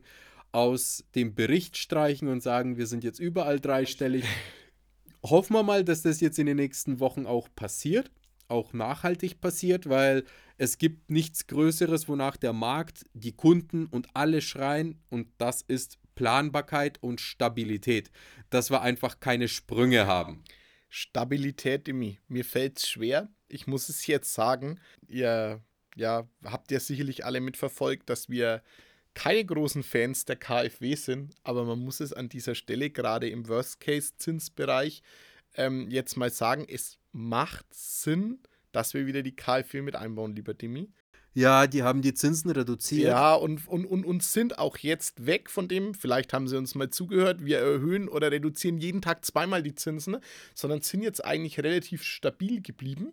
aus 0.50 1.04
dem 1.14 1.36
Bericht 1.36 1.76
streichen 1.76 2.26
und 2.26 2.42
sagen, 2.42 2.76
wir 2.76 2.88
sind 2.88 3.04
jetzt 3.04 3.20
überall 3.20 3.60
dreistellig. 3.60 4.24
Hoffen 5.22 5.54
wir 5.54 5.62
mal, 5.62 5.84
dass 5.84 6.02
das 6.02 6.20
jetzt 6.20 6.38
in 6.38 6.46
den 6.46 6.56
nächsten 6.56 7.00
Wochen 7.00 7.26
auch 7.26 7.48
passiert, 7.54 8.10
auch 8.48 8.72
nachhaltig 8.72 9.40
passiert, 9.40 9.88
weil 9.88 10.24
es 10.56 10.78
gibt 10.78 11.10
nichts 11.10 11.46
Größeres, 11.46 12.08
wonach 12.08 12.36
der 12.36 12.52
Markt, 12.52 13.06
die 13.12 13.32
Kunden 13.32 13.86
und 13.86 14.08
alle 14.14 14.40
schreien 14.40 15.00
und 15.08 15.28
das 15.38 15.62
ist 15.62 15.98
Planbarkeit 16.14 17.02
und 17.02 17.20
Stabilität. 17.20 18.10
Dass 18.50 18.70
wir 18.70 18.82
einfach 18.82 19.20
keine 19.20 19.48
Sprünge 19.48 20.06
haben. 20.06 20.42
Stabilität, 20.88 21.86
Demi. 21.86 22.18
Mir 22.28 22.44
fällt 22.44 22.78
es 22.78 22.88
schwer. 22.88 23.28
Ich 23.48 23.66
muss 23.66 23.88
es 23.88 24.06
jetzt 24.06 24.34
sagen. 24.34 24.80
Ihr 25.06 25.62
ja, 25.96 26.28
habt 26.44 26.70
ja 26.72 26.80
sicherlich 26.80 27.24
alle 27.24 27.40
mitverfolgt, 27.40 28.10
dass 28.10 28.28
wir 28.28 28.62
keine 29.14 29.44
großen 29.44 29.82
Fans 29.82 30.24
der 30.24 30.36
KfW 30.36 30.94
sind, 30.94 31.34
aber 31.42 31.64
man 31.64 31.78
muss 31.78 32.00
es 32.00 32.12
an 32.12 32.28
dieser 32.28 32.54
Stelle 32.54 32.90
gerade 32.90 33.28
im 33.28 33.48
Worst-Case-Zinsbereich 33.48 35.02
ähm, 35.54 35.90
jetzt 35.90 36.16
mal 36.16 36.30
sagen, 36.30 36.66
es 36.68 36.98
macht 37.12 37.66
Sinn, 37.70 38.38
dass 38.72 38.94
wir 38.94 39.06
wieder 39.06 39.22
die 39.22 39.34
KfW 39.34 39.82
mit 39.82 39.96
einbauen, 39.96 40.34
lieber 40.34 40.54
Dimi. 40.54 40.88
Ja, 41.32 41.68
die 41.68 41.84
haben 41.84 42.02
die 42.02 42.14
Zinsen 42.14 42.50
reduziert. 42.50 43.08
Ja, 43.08 43.34
und, 43.34 43.68
und, 43.68 43.86
und, 43.86 44.04
und 44.04 44.22
sind 44.22 44.58
auch 44.58 44.76
jetzt 44.78 45.26
weg 45.26 45.48
von 45.48 45.68
dem, 45.68 45.94
vielleicht 45.94 46.32
haben 46.32 46.48
sie 46.48 46.56
uns 46.56 46.74
mal 46.74 46.90
zugehört, 46.90 47.44
wir 47.44 47.58
erhöhen 47.58 48.08
oder 48.08 48.32
reduzieren 48.32 48.78
jeden 48.78 49.00
Tag 49.00 49.24
zweimal 49.24 49.62
die 49.62 49.74
Zinsen, 49.74 50.16
sondern 50.54 50.80
sind 50.80 51.02
jetzt 51.02 51.24
eigentlich 51.24 51.60
relativ 51.60 52.02
stabil 52.02 52.60
geblieben 52.60 53.12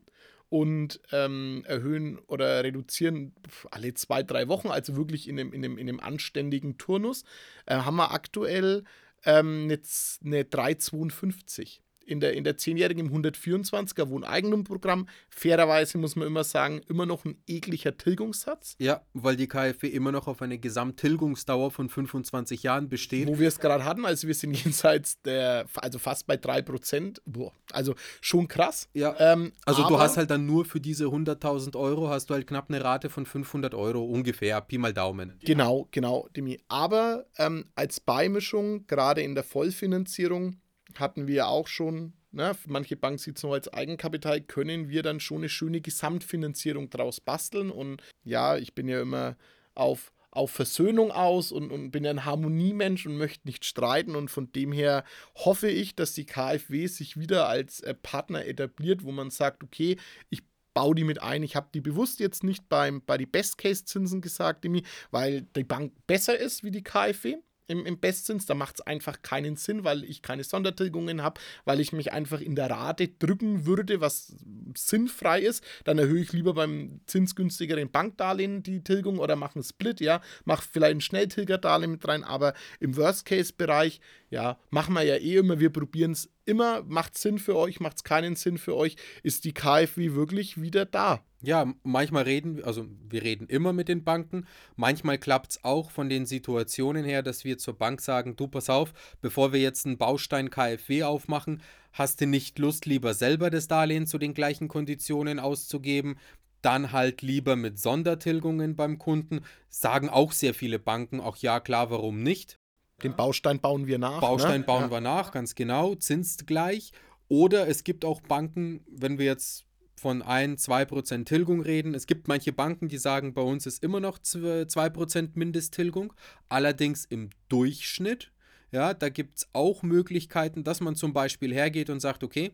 und 0.50 1.00
ähm, 1.12 1.64
erhöhen 1.68 2.20
oder 2.28 2.64
reduzieren 2.64 3.34
alle 3.72 3.94
zwei, 3.94 4.24
drei 4.24 4.48
Wochen, 4.48 4.70
also 4.70 4.96
wirklich 4.96 5.28
in 5.28 5.40
einem, 5.40 5.54
in 5.54 5.66
einem, 5.66 5.78
in 5.78 5.90
einem 5.90 6.00
anständigen 6.00 6.78
Turnus, 6.78 7.24
äh, 7.66 7.76
haben 7.76 7.98
wir 7.98 8.12
aktuell 8.12 8.84
ähm, 9.26 9.70
jetzt 9.70 10.24
eine 10.24 10.44
3,52 10.44 11.80
in 12.08 12.20
der, 12.20 12.34
in 12.34 12.44
der 12.44 12.58
10-jährigen 12.58 13.08
im 13.08 13.14
124er 13.14 14.10
Wohneigentumprogramm. 14.10 15.08
Fairerweise 15.30 15.98
muss 15.98 16.16
man 16.16 16.28
immer 16.28 16.44
sagen, 16.44 16.82
immer 16.88 17.06
noch 17.06 17.26
ein 17.26 17.42
ekliger 17.48 17.98
Tilgungssatz. 17.98 18.76
Ja, 18.80 19.02
weil 19.14 19.36
die 19.36 19.48
KfW 19.48 19.88
immer 19.88 20.12
noch 20.12 20.28
auf 20.28 20.42
eine 20.42 20.58
Gesamttilgungsdauer 20.58 21.72
von 21.72 21.90
25 21.90 22.64
Jahren 22.64 22.90
besteht. 22.90 23.28
Wo 23.28 23.40
wir 23.40 23.50
es 23.50 23.60
gerade 23.60 23.84
hatten, 23.84 24.06
also 24.06 24.28
wir 24.28 24.34
sind 24.34 24.54
jenseits 24.64 25.22
der, 25.22 25.68
also 25.76 26.00
fast 26.00 26.28
bei 26.28 26.36
3%. 26.36 27.20
Boah, 27.26 27.52
also 27.74 27.94
schon 28.22 28.48
krass. 28.48 28.90
Ja, 28.94 29.16
ähm, 29.20 29.52
also 29.66 29.88
du 29.88 30.00
hast 30.00 30.18
halt 30.18 30.32
dann 30.32 30.46
nur 30.46 30.66
für 30.66 30.80
diese 30.80 31.06
100.000 31.06 31.78
Euro, 31.78 32.10
hast 32.10 32.30
du 32.30 32.34
halt 32.34 32.48
knapp 32.48 32.70
eine 32.70 32.84
Rate 32.84 33.10
von 33.10 33.26
500 33.26 33.76
Euro 33.76 34.04
ungefähr, 34.06 34.62
Pi 34.62 34.78
mal 34.78 34.94
Daumen. 34.94 35.38
Genau, 35.44 35.88
genau, 35.92 36.28
Demi. 36.36 36.60
Aber 36.70 37.26
ähm, 37.38 37.66
als 37.76 38.00
Beimischung, 38.00 38.88
gerade 38.88 39.22
in 39.22 39.36
der 39.36 39.44
Vollfinanzierung, 39.44 40.56
hatten 40.96 41.28
wir 41.28 41.48
auch 41.48 41.68
schon, 41.68 42.14
ne, 42.32 42.56
manche 42.68 42.96
Bank 42.96 43.20
sieht 43.20 43.38
es 43.38 43.44
noch 43.44 43.54
als 43.54 43.72
Eigenkapital, 43.72 44.42
können 44.42 44.90
wir 44.90 45.04
dann 45.04 45.20
schon 45.20 45.38
eine 45.38 45.50
schöne 45.50 45.82
Gesamtfinanzierung 45.82 46.90
draus 46.90 47.20
basteln. 47.20 47.72
Und 47.72 48.02
ja, 48.24 48.58
ich 48.58 48.74
bin 48.74 48.88
ja 48.88 49.02
immer 49.02 49.36
auf, 49.76 50.12
auf 50.32 50.52
Versöhnung 50.52 51.12
aus 51.12 51.52
und, 51.52 51.72
und 51.72 51.92
bin 51.92 52.04
ja 52.04 52.12
ein 52.12 52.26
Harmoniemensch 52.26 53.06
und 53.06 53.18
möchte 53.18 53.48
nicht 53.48 53.66
streiten. 53.66 54.16
Und 54.16 54.30
von 54.30 54.52
dem 54.52 54.72
her 54.72 55.04
hoffe 55.36 55.70
ich, 55.70 55.96
dass 55.96 56.14
die 56.14 56.26
KfW 56.26 56.88
sich 56.88 57.18
wieder 57.18 57.48
als 57.48 57.82
äh, 57.82 57.94
Partner 57.94 58.46
etabliert, 58.46 59.04
wo 59.04 59.12
man 59.12 59.30
sagt, 59.30 59.64
okay, 59.64 59.98
ich 60.30 60.44
baue 60.74 60.94
die 60.94 61.04
mit 61.04 61.22
ein. 61.24 61.42
Ich 61.42 61.56
habe 61.56 61.70
die 61.74 61.82
bewusst 61.82 62.20
jetzt 62.20 62.44
nicht 62.44 62.70
beim, 62.70 63.02
bei 63.04 63.18
die 63.18 63.26
Best-Case-Zinsen 63.26 64.22
gesagt, 64.22 64.64
weil 65.10 65.42
die 65.42 65.64
Bank 65.64 65.94
besser 66.06 66.38
ist 66.38 66.64
wie 66.64 66.70
die 66.70 66.84
KfW 66.84 67.38
im, 67.68 67.86
im 67.86 68.00
Bestzins. 68.00 68.46
Da 68.46 68.54
macht 68.54 68.76
es 68.76 68.82
einfach 68.82 69.22
keinen 69.22 69.56
Sinn, 69.56 69.84
weil 69.84 70.04
ich 70.04 70.22
keine 70.22 70.44
Sondertilgungen 70.44 71.22
habe, 71.22 71.40
weil 71.66 71.80
ich 71.80 71.94
mich 71.94 72.12
einfach 72.12 72.42
in 72.42 72.56
der 72.56 72.70
Rate 72.70 73.08
drücken 73.08 73.66
würde, 73.66 74.02
was 74.02 74.36
sinnfrei 74.76 75.42
ist. 75.42 75.64
Dann 75.84 75.98
erhöhe 75.98 76.22
ich 76.22 76.34
lieber 76.34 76.54
beim 76.54 77.02
zinsgünstigeren 77.06 77.92
Bankdarlehen 77.92 78.64
die 78.64 78.84
Tilgung 78.84 79.20
oder 79.20 79.36
mache 79.36 79.56
einen 79.56 79.64
Split, 79.64 80.00
ja, 80.00 80.22
mache 80.46 80.68
vielleicht 80.70 80.98
ein 80.98 81.02
Schnelltilgerdarlehen 81.02 81.92
mit 81.92 82.08
rein, 82.08 82.24
aber 82.24 82.54
im 82.80 82.96
Worst-Case-Bereich, 82.96 84.00
ja, 84.30 84.58
machen 84.70 84.94
wir 84.94 85.04
ja 85.04 85.16
eh 85.16 85.38
immer, 85.38 85.60
wir 85.60 85.72
probieren 85.72 86.12
es 86.12 86.30
immer, 86.46 86.84
macht 86.84 87.18
Sinn 87.18 87.40
für 87.40 87.56
euch, 87.56 87.80
macht 87.80 87.98
es 87.98 88.04
keinen 88.04 88.36
Sinn 88.36 88.58
für 88.58 88.76
euch, 88.76 88.96
ist 89.24 89.46
die 89.46 89.54
KfW 89.54 90.14
wirklich 90.14 90.62
wieder 90.62 90.86
da. 90.86 91.24
Ja, 91.42 91.72
manchmal 91.84 92.24
reden, 92.24 92.64
also 92.64 92.88
wir 93.10 93.22
reden 93.22 93.48
immer 93.48 93.72
mit 93.72 93.90
den 93.90 94.04
Banken. 94.04 94.48
Manchmal 94.76 95.20
klappt 95.20 95.52
es 95.52 95.64
auch 95.64 95.92
von 95.92 96.10
den 96.10 96.26
Situationen 96.26 97.06
her, 97.06 97.22
dass 97.22 97.44
wir 97.44 97.60
zur 97.60 97.78
Bank 97.78 98.02
sagen, 98.02 98.36
du 98.36 98.48
pass 98.48 98.70
auf, 98.70 98.92
bevor 99.22 99.54
wir 99.54 99.60
jetzt 99.60 99.86
einen 99.86 100.00
Baustein 100.00 100.50
KfW 100.50 101.04
aufmachen, 101.04 101.62
hast 101.94 102.22
du 102.22 102.26
nicht 102.26 102.58
Lust, 102.58 102.86
lieber 102.86 103.14
selber 103.14 103.52
das 103.52 103.68
Darlehen 103.68 104.08
zu 104.08 104.18
den 104.18 104.34
gleichen 104.34 104.68
Konditionen 104.68 105.40
auszugeben? 105.40 106.18
Dann 106.64 106.92
halt 106.92 107.22
lieber 107.22 107.56
mit 107.56 107.78
Sondertilgungen 107.78 108.76
beim 108.76 108.98
Kunden. 108.98 109.42
Sagen 109.70 110.10
auch 110.10 110.32
sehr 110.32 110.56
viele 110.56 110.80
Banken, 110.80 111.20
auch 111.20 111.38
ja 111.38 111.60
klar, 111.60 111.92
warum 111.92 112.24
nicht? 112.24 112.58
Den 113.04 113.16
Baustein 113.16 113.60
bauen 113.60 113.86
wir 113.86 114.00
nach. 114.00 114.22
Baustein 114.22 114.62
ne? 114.62 114.66
bauen 114.66 114.84
ja. 114.84 114.92
wir 114.92 115.02
nach, 115.02 115.32
ganz 115.32 115.54
genau, 115.54 115.96
zinst 115.96 116.48
gleich. 116.48 116.92
Oder 117.28 117.68
es 117.68 117.84
gibt 117.84 118.06
auch 118.06 118.22
Banken, 118.22 118.84
wenn 118.88 119.20
wir 119.20 119.26
jetzt 119.26 119.66
von 119.96 120.22
1, 120.22 120.68
2% 120.68 121.26
Tilgung 121.26 121.62
reden. 121.62 121.94
Es 121.94 122.08
gibt 122.08 122.28
manche 122.28 122.54
Banken, 122.54 122.88
die 122.88 122.98
sagen, 122.98 123.34
bei 123.34 123.42
uns 123.42 123.66
ist 123.66 123.84
immer 123.84 124.00
noch 124.00 124.20
2% 124.20 125.30
Mindesttilgung, 125.34 126.14
allerdings 126.50 127.06
im 127.06 127.30
Durchschnitt. 127.50 128.32
Ja, 128.72 128.94
da 128.94 129.10
gibt 129.10 129.40
es 129.40 129.50
auch 129.54 129.82
Möglichkeiten, 129.82 130.64
dass 130.64 130.82
man 130.82 130.96
zum 130.96 131.14
Beispiel 131.14 131.54
hergeht 131.54 131.90
und 131.90 132.00
sagt, 132.00 132.24
okay, 132.24 132.52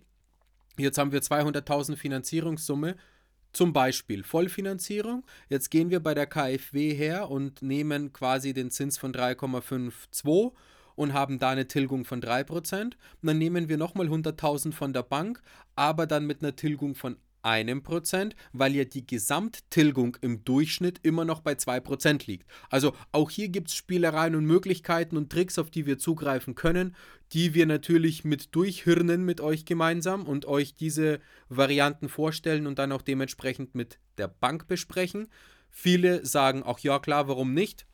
jetzt 0.77 0.97
haben 0.97 1.12
wir 1.12 1.21
200.000 1.21 1.95
Finanzierungssumme, 1.95 2.95
zum 3.53 3.71
Beispiel 3.71 4.23
Vollfinanzierung. 4.23 5.23
Jetzt 5.47 5.69
gehen 5.69 5.89
wir 5.89 6.01
bei 6.01 6.13
der 6.13 6.27
KfW 6.27 6.93
her 6.93 7.29
und 7.29 7.61
nehmen 7.61 8.11
quasi 8.11 8.53
den 8.53 8.71
Zins 8.71 8.97
von 8.97 9.13
3,52 9.13 10.51
und 10.95 11.13
haben 11.13 11.39
da 11.39 11.51
eine 11.51 11.67
Tilgung 11.67 12.05
von 12.05 12.21
3%. 12.21 12.83
Und 12.83 12.95
dann 13.21 13.37
nehmen 13.37 13.69
wir 13.69 13.77
nochmal 13.77 14.07
100.000 14.07 14.73
von 14.73 14.93
der 14.93 15.03
Bank, 15.03 15.41
aber 15.75 16.07
dann 16.07 16.25
mit 16.25 16.41
einer 16.41 16.55
Tilgung 16.55 16.95
von 16.95 17.17
einem 17.43 17.84
Prozent, 17.84 18.36
weil 18.51 18.75
ja 18.75 18.86
die 18.86 19.06
Gesamttilgung 19.06 20.17
im 20.21 20.43
Durchschnitt 20.43 20.99
immer 21.03 21.25
noch 21.25 21.41
bei 21.41 21.53
2% 21.53 22.25
liegt. 22.27 22.49
Also 22.69 22.93
auch 23.12 23.29
hier 23.29 23.49
gibt 23.49 23.69
es 23.69 23.75
Spielereien 23.75 24.36
und 24.36 24.45
Möglichkeiten 24.45 25.17
und 25.17 25.29
Tricks, 25.29 25.60
auf 25.60 25.69
die 25.69 25.86
wir 25.86 25.97
zugreifen 25.97 26.56
können, 26.56 26.95
die 27.34 27.53
wir 27.53 27.65
natürlich 27.65 28.23
mit 28.23 28.56
durchhirnen 28.56 29.25
mit 29.25 29.41
euch 29.41 29.65
gemeinsam 29.65 30.25
und 30.25 30.45
euch 30.45 30.75
diese 30.75 31.19
Varianten 31.49 32.10
vorstellen 32.10 32.67
und 32.67 32.79
dann 32.79 32.91
auch 32.91 33.01
dementsprechend 33.01 33.75
mit 33.75 33.99
der 34.17 34.27
Bank 34.27 34.67
besprechen. 34.67 35.27
Viele 35.69 36.25
sagen 36.25 36.63
auch 36.63 36.79
ja 36.79 36.99
klar, 36.99 37.27
warum 37.27 37.53
nicht? 37.53 37.88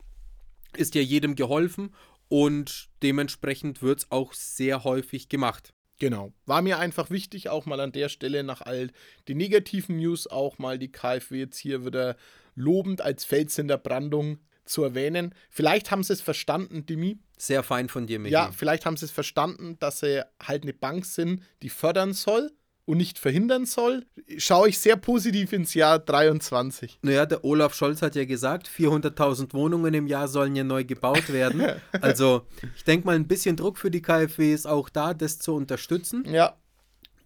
Ist 0.76 0.94
ja 0.94 1.00
jedem 1.00 1.34
geholfen 1.34 1.94
und 2.28 2.90
dementsprechend 3.02 3.82
wird 3.82 4.00
es 4.00 4.10
auch 4.10 4.34
sehr 4.34 4.84
häufig 4.84 5.28
gemacht. 5.28 5.74
Genau. 6.00 6.32
War 6.46 6.62
mir 6.62 6.78
einfach 6.78 7.10
wichtig, 7.10 7.48
auch 7.48 7.66
mal 7.66 7.78
an 7.78 7.92
der 7.92 8.08
Stelle 8.08 8.42
nach 8.42 8.62
all 8.62 8.90
den 9.28 9.36
negativen 9.36 9.98
News 9.98 10.26
auch 10.26 10.58
mal 10.58 10.78
die 10.78 10.90
KfW 10.90 11.38
jetzt 11.38 11.58
hier 11.58 11.86
wieder 11.86 12.16
lobend 12.56 13.02
als 13.02 13.24
Fels 13.24 13.56
in 13.58 13.68
der 13.68 13.78
Brandung 13.78 14.38
zu 14.64 14.82
erwähnen. 14.82 15.34
Vielleicht 15.50 15.90
haben 15.90 16.02
sie 16.02 16.14
es 16.14 16.22
verstanden, 16.22 16.86
Demi. 16.86 17.18
Sehr 17.36 17.62
fein 17.62 17.88
von 17.88 18.06
dir, 18.06 18.18
Michi. 18.18 18.32
Ja, 18.32 18.50
vielleicht 18.50 18.86
haben 18.86 18.96
sie 18.96 19.04
es 19.04 19.10
verstanden, 19.10 19.76
dass 19.78 20.00
sie 20.00 20.24
halt 20.42 20.62
eine 20.62 20.72
Bank 20.72 21.04
sind, 21.04 21.42
die 21.62 21.68
fördern 21.68 22.12
soll 22.12 22.50
und 22.90 22.96
nicht 22.96 23.20
verhindern 23.20 23.66
soll, 23.66 24.04
schaue 24.36 24.68
ich 24.68 24.80
sehr 24.80 24.96
positiv 24.96 25.52
ins 25.52 25.74
Jahr 25.74 26.00
23. 26.00 26.98
Naja, 27.02 27.24
der 27.24 27.44
Olaf 27.44 27.72
Scholz 27.72 28.02
hat 28.02 28.16
ja 28.16 28.24
gesagt, 28.24 28.68
400.000 28.68 29.54
Wohnungen 29.54 29.94
im 29.94 30.08
Jahr 30.08 30.26
sollen 30.26 30.56
ja 30.56 30.64
neu 30.64 30.84
gebaut 30.84 31.32
werden. 31.32 31.60
Also 32.00 32.46
ich 32.76 32.82
denke 32.84 33.06
mal, 33.06 33.14
ein 33.14 33.28
bisschen 33.28 33.56
Druck 33.56 33.78
für 33.78 33.90
die 33.90 34.02
KfW 34.02 34.52
ist 34.52 34.66
auch 34.66 34.88
da, 34.88 35.14
das 35.14 35.38
zu 35.38 35.54
unterstützen. 35.54 36.24
Ja. 36.26 36.56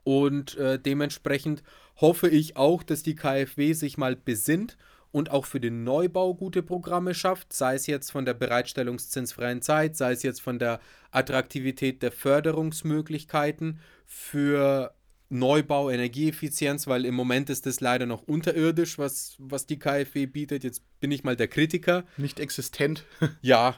Und 0.02 0.56
äh, 0.58 0.78
dementsprechend 0.78 1.62
hoffe 1.96 2.28
ich 2.28 2.56
auch, 2.56 2.82
dass 2.82 3.02
die 3.02 3.14
KfW 3.14 3.72
sich 3.72 3.96
mal 3.96 4.16
besinnt 4.16 4.76
und 5.12 5.30
auch 5.30 5.46
für 5.46 5.60
den 5.60 5.84
Neubau 5.84 6.34
gute 6.34 6.62
Programme 6.62 7.14
schafft, 7.14 7.52
sei 7.54 7.76
es 7.76 7.86
jetzt 7.86 8.10
von 8.10 8.26
der 8.26 8.34
bereitstellungszinsfreien 8.34 9.62
Zeit, 9.62 9.96
sei 9.96 10.12
es 10.12 10.22
jetzt 10.22 10.42
von 10.42 10.58
der 10.58 10.80
Attraktivität 11.10 12.02
der 12.02 12.12
Förderungsmöglichkeiten 12.12 13.78
für 14.04 14.92
Neubau, 15.34 15.90
Energieeffizienz, 15.90 16.86
weil 16.86 17.04
im 17.04 17.14
Moment 17.14 17.50
ist 17.50 17.66
das 17.66 17.80
leider 17.80 18.06
noch 18.06 18.22
unterirdisch, 18.22 18.98
was, 18.98 19.34
was 19.38 19.66
die 19.66 19.78
KfW 19.78 20.26
bietet. 20.26 20.64
Jetzt 20.64 20.82
bin 21.00 21.10
ich 21.10 21.24
mal 21.24 21.36
der 21.36 21.48
Kritiker. 21.48 22.04
Nicht 22.16 22.40
existent. 22.40 23.04
Ja, 23.42 23.76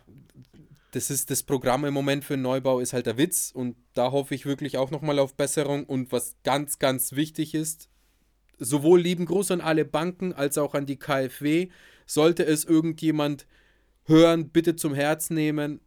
das 0.93 1.11
ist 1.11 1.31
das 1.31 1.43
Programm 1.43 1.85
im 1.85 1.93
Moment 1.93 2.25
für 2.25 2.37
Neubau 2.37 2.81
ist 2.81 2.93
halt 2.93 3.07
der 3.07 3.19
Witz 3.19 3.51
und 3.53 3.77
da 3.95 4.13
hoffe 4.13 4.35
ich 4.35 4.47
wirklich 4.47 4.79
auch 4.79 4.91
nochmal 4.91 5.19
auf 5.19 5.35
Besserung 5.35 5.85
und 5.85 6.13
was 6.13 6.37
ganz, 6.43 6.79
ganz 6.79 7.13
wichtig 7.13 7.55
ist, 7.55 7.89
sowohl 8.59 9.01
lieben 9.01 9.27
Gruß 9.27 9.51
an 9.51 9.61
alle 9.61 9.85
Banken 9.85 10.33
als 10.33 10.57
auch 10.57 10.75
an 10.75 10.87
die 10.87 10.99
KfW, 10.99 11.69
sollte 12.07 12.47
es 12.47 12.65
irgendjemand 12.65 13.47
hören, 14.05 14.51
bitte 14.51 14.77
zum 14.77 14.95
Herz 14.95 15.31
nehmen, 15.31 15.81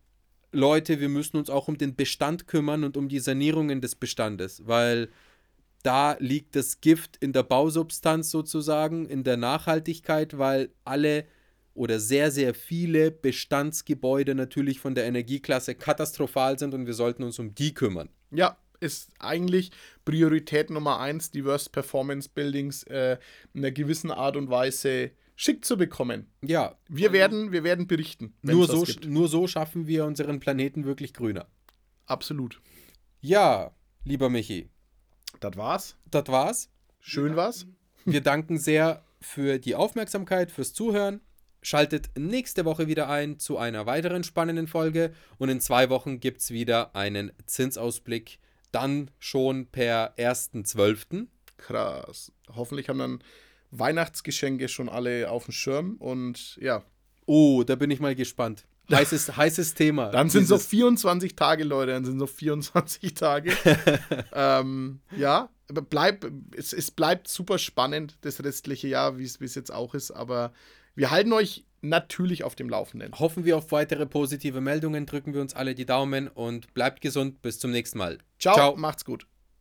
Leute, 0.52 1.00
wir 1.00 1.10
müssen 1.10 1.38
uns 1.38 1.50
auch 1.50 1.68
um 1.68 1.78
den 1.78 1.96
Bestand 1.96 2.48
kümmern 2.48 2.84
und 2.84 2.98
um 2.98 3.08
die 3.08 3.20
Sanierungen 3.20 3.82
des 3.82 3.96
Bestandes, 3.96 4.64
weil 4.66 5.10
da 5.84 6.18
liegt 6.20 6.56
das 6.56 6.82
Gift 6.82 7.18
in 7.18 7.34
der 7.34 7.44
Bausubstanz 7.44 8.32
sozusagen, 8.32 9.06
in 9.08 9.24
der 9.24 9.38
Nachhaltigkeit, 9.38 10.38
weil 10.38 10.70
alle 10.84 11.26
oder 11.74 12.00
sehr, 12.00 12.32
sehr 12.32 12.54
viele 12.54 13.12
Bestandsgebäude 13.12 14.36
natürlich 14.36 14.80
von 14.80 14.96
der 14.96 15.06
Energieklasse 15.06 15.76
katastrophal 15.76 16.60
sind 16.60 16.74
und 16.74 16.86
wir 16.86 16.94
sollten 16.94 17.24
uns 17.24 17.40
um 17.40 17.56
die 17.56 17.74
kümmern. 17.74 18.10
Ja, 18.32 18.58
ist 18.82 19.12
eigentlich 19.20 19.72
Priorität 20.06 20.70
Nummer 20.70 21.00
eins, 21.00 21.32
die 21.32 21.46
Worst 21.46 21.72
Performance 21.72 22.30
Buildings 22.34 22.84
äh, 22.84 23.18
in 23.54 23.62
einer 23.62 23.72
gewissen 23.72 24.12
Art 24.12 24.36
und 24.36 24.50
Weise 24.50 25.12
schick 25.36 25.64
zu 25.64 25.78
bekommen. 25.78 26.28
Ja. 26.42 26.76
Wir 26.90 27.14
werden, 27.14 27.54
wir 27.54 27.64
werden 27.64 27.88
berichten. 27.88 28.34
Nur 28.42 28.68
so, 28.68 28.86
nur 29.08 29.30
so 29.30 29.48
schaffen 29.48 29.88
wir 29.88 30.06
unseren 30.06 30.42
Planeten 30.42 30.84
wirklich 30.84 31.14
grüner. 31.14 31.48
Absolut. 32.06 32.62
Ja, 33.22 33.72
lieber 34.04 34.30
Michi. 34.30 34.70
Das 35.40 35.56
war's. 35.56 35.96
Das 36.10 36.28
war's. 36.28 36.70
Schön 37.00 37.36
war's. 37.36 37.66
Wir 38.06 38.22
danken 38.22 38.58
sehr 38.58 39.04
für 39.22 39.60
die 39.60 39.76
Aufmerksamkeit, 39.76 40.52
fürs 40.52 40.74
Zuhören. 40.74 41.22
Schaltet 41.62 42.10
nächste 42.18 42.64
Woche 42.64 42.88
wieder 42.88 43.10
ein 43.10 43.38
zu 43.38 43.58
einer 43.58 43.86
weiteren 43.86 44.24
spannenden 44.24 44.68
Folge 44.68 45.14
und 45.38 45.50
in 45.50 45.60
zwei 45.60 45.90
Wochen 45.90 46.20
gibt 46.20 46.40
es 46.42 46.52
wieder 46.52 46.96
einen 46.96 47.34
Zinsausblick, 47.46 48.40
dann 48.72 49.12
schon 49.20 49.68
per 49.68 50.16
1.12. 50.18 51.28
Krass. 51.58 52.32
Hoffentlich 52.56 52.88
haben 52.88 53.00
dann 53.00 53.24
Weihnachtsgeschenke 53.72 54.70
schon 54.70 54.88
alle 54.88 55.30
auf 55.30 55.46
dem 55.46 55.52
Schirm 55.52 55.96
und 56.00 56.58
ja. 56.62 56.84
Oh, 57.26 57.64
da 57.64 57.76
bin 57.76 57.92
ich 57.92 58.00
mal 58.00 58.16
gespannt. 58.16 58.66
Heißes, 58.98 59.36
heißes 59.38 59.74
Thema. 59.74 60.10
Dann 60.10 60.30
sind 60.30 60.44
es 60.44 60.50
so 60.50 60.58
24 60.58 61.36
Tage, 61.36 61.64
Leute, 61.64 61.92
dann 61.92 62.06
sind 62.06 62.16
es 62.16 62.20
so 62.20 62.28
24 62.28 63.14
Tage. 63.14 63.52
ähm, 64.34 65.00
ja, 65.16 65.50
aber 65.70 65.82
bleib, 65.82 66.26
es, 66.56 66.74
es 66.74 66.92
bleibt 66.92 67.28
super 67.28 67.58
spannend, 67.58 68.18
das 68.22 68.44
restliche 68.44 68.88
Jahr, 68.88 69.18
wie 69.18 69.24
es 69.24 69.56
jetzt 69.56 69.72
auch 69.72 69.94
ist, 69.94 70.12
aber 70.12 70.54
wir 70.96 71.12
halten 71.12 71.32
euch 71.34 71.66
natürlich 71.82 72.44
auf 72.44 72.56
dem 72.56 72.70
Laufenden. 72.70 73.18
Hoffen 73.18 73.46
wir 73.46 73.58
auf 73.58 73.72
weitere 73.72 74.06
positive 74.06 74.62
Meldungen, 74.62 75.06
drücken 75.06 75.34
wir 75.34 75.42
uns 75.42 75.54
alle 75.54 75.76
die 75.76 75.86
Daumen 75.86 76.28
und 76.28 76.74
bleibt 76.74 77.02
gesund. 77.02 77.42
Bis 77.42 77.60
zum 77.60 77.72
nächsten 77.72 77.98
Mal. 77.98 78.18
Ciao, 78.38 78.56
Ciao. 78.56 78.76
macht's 78.76 79.06
gut. 79.06 79.26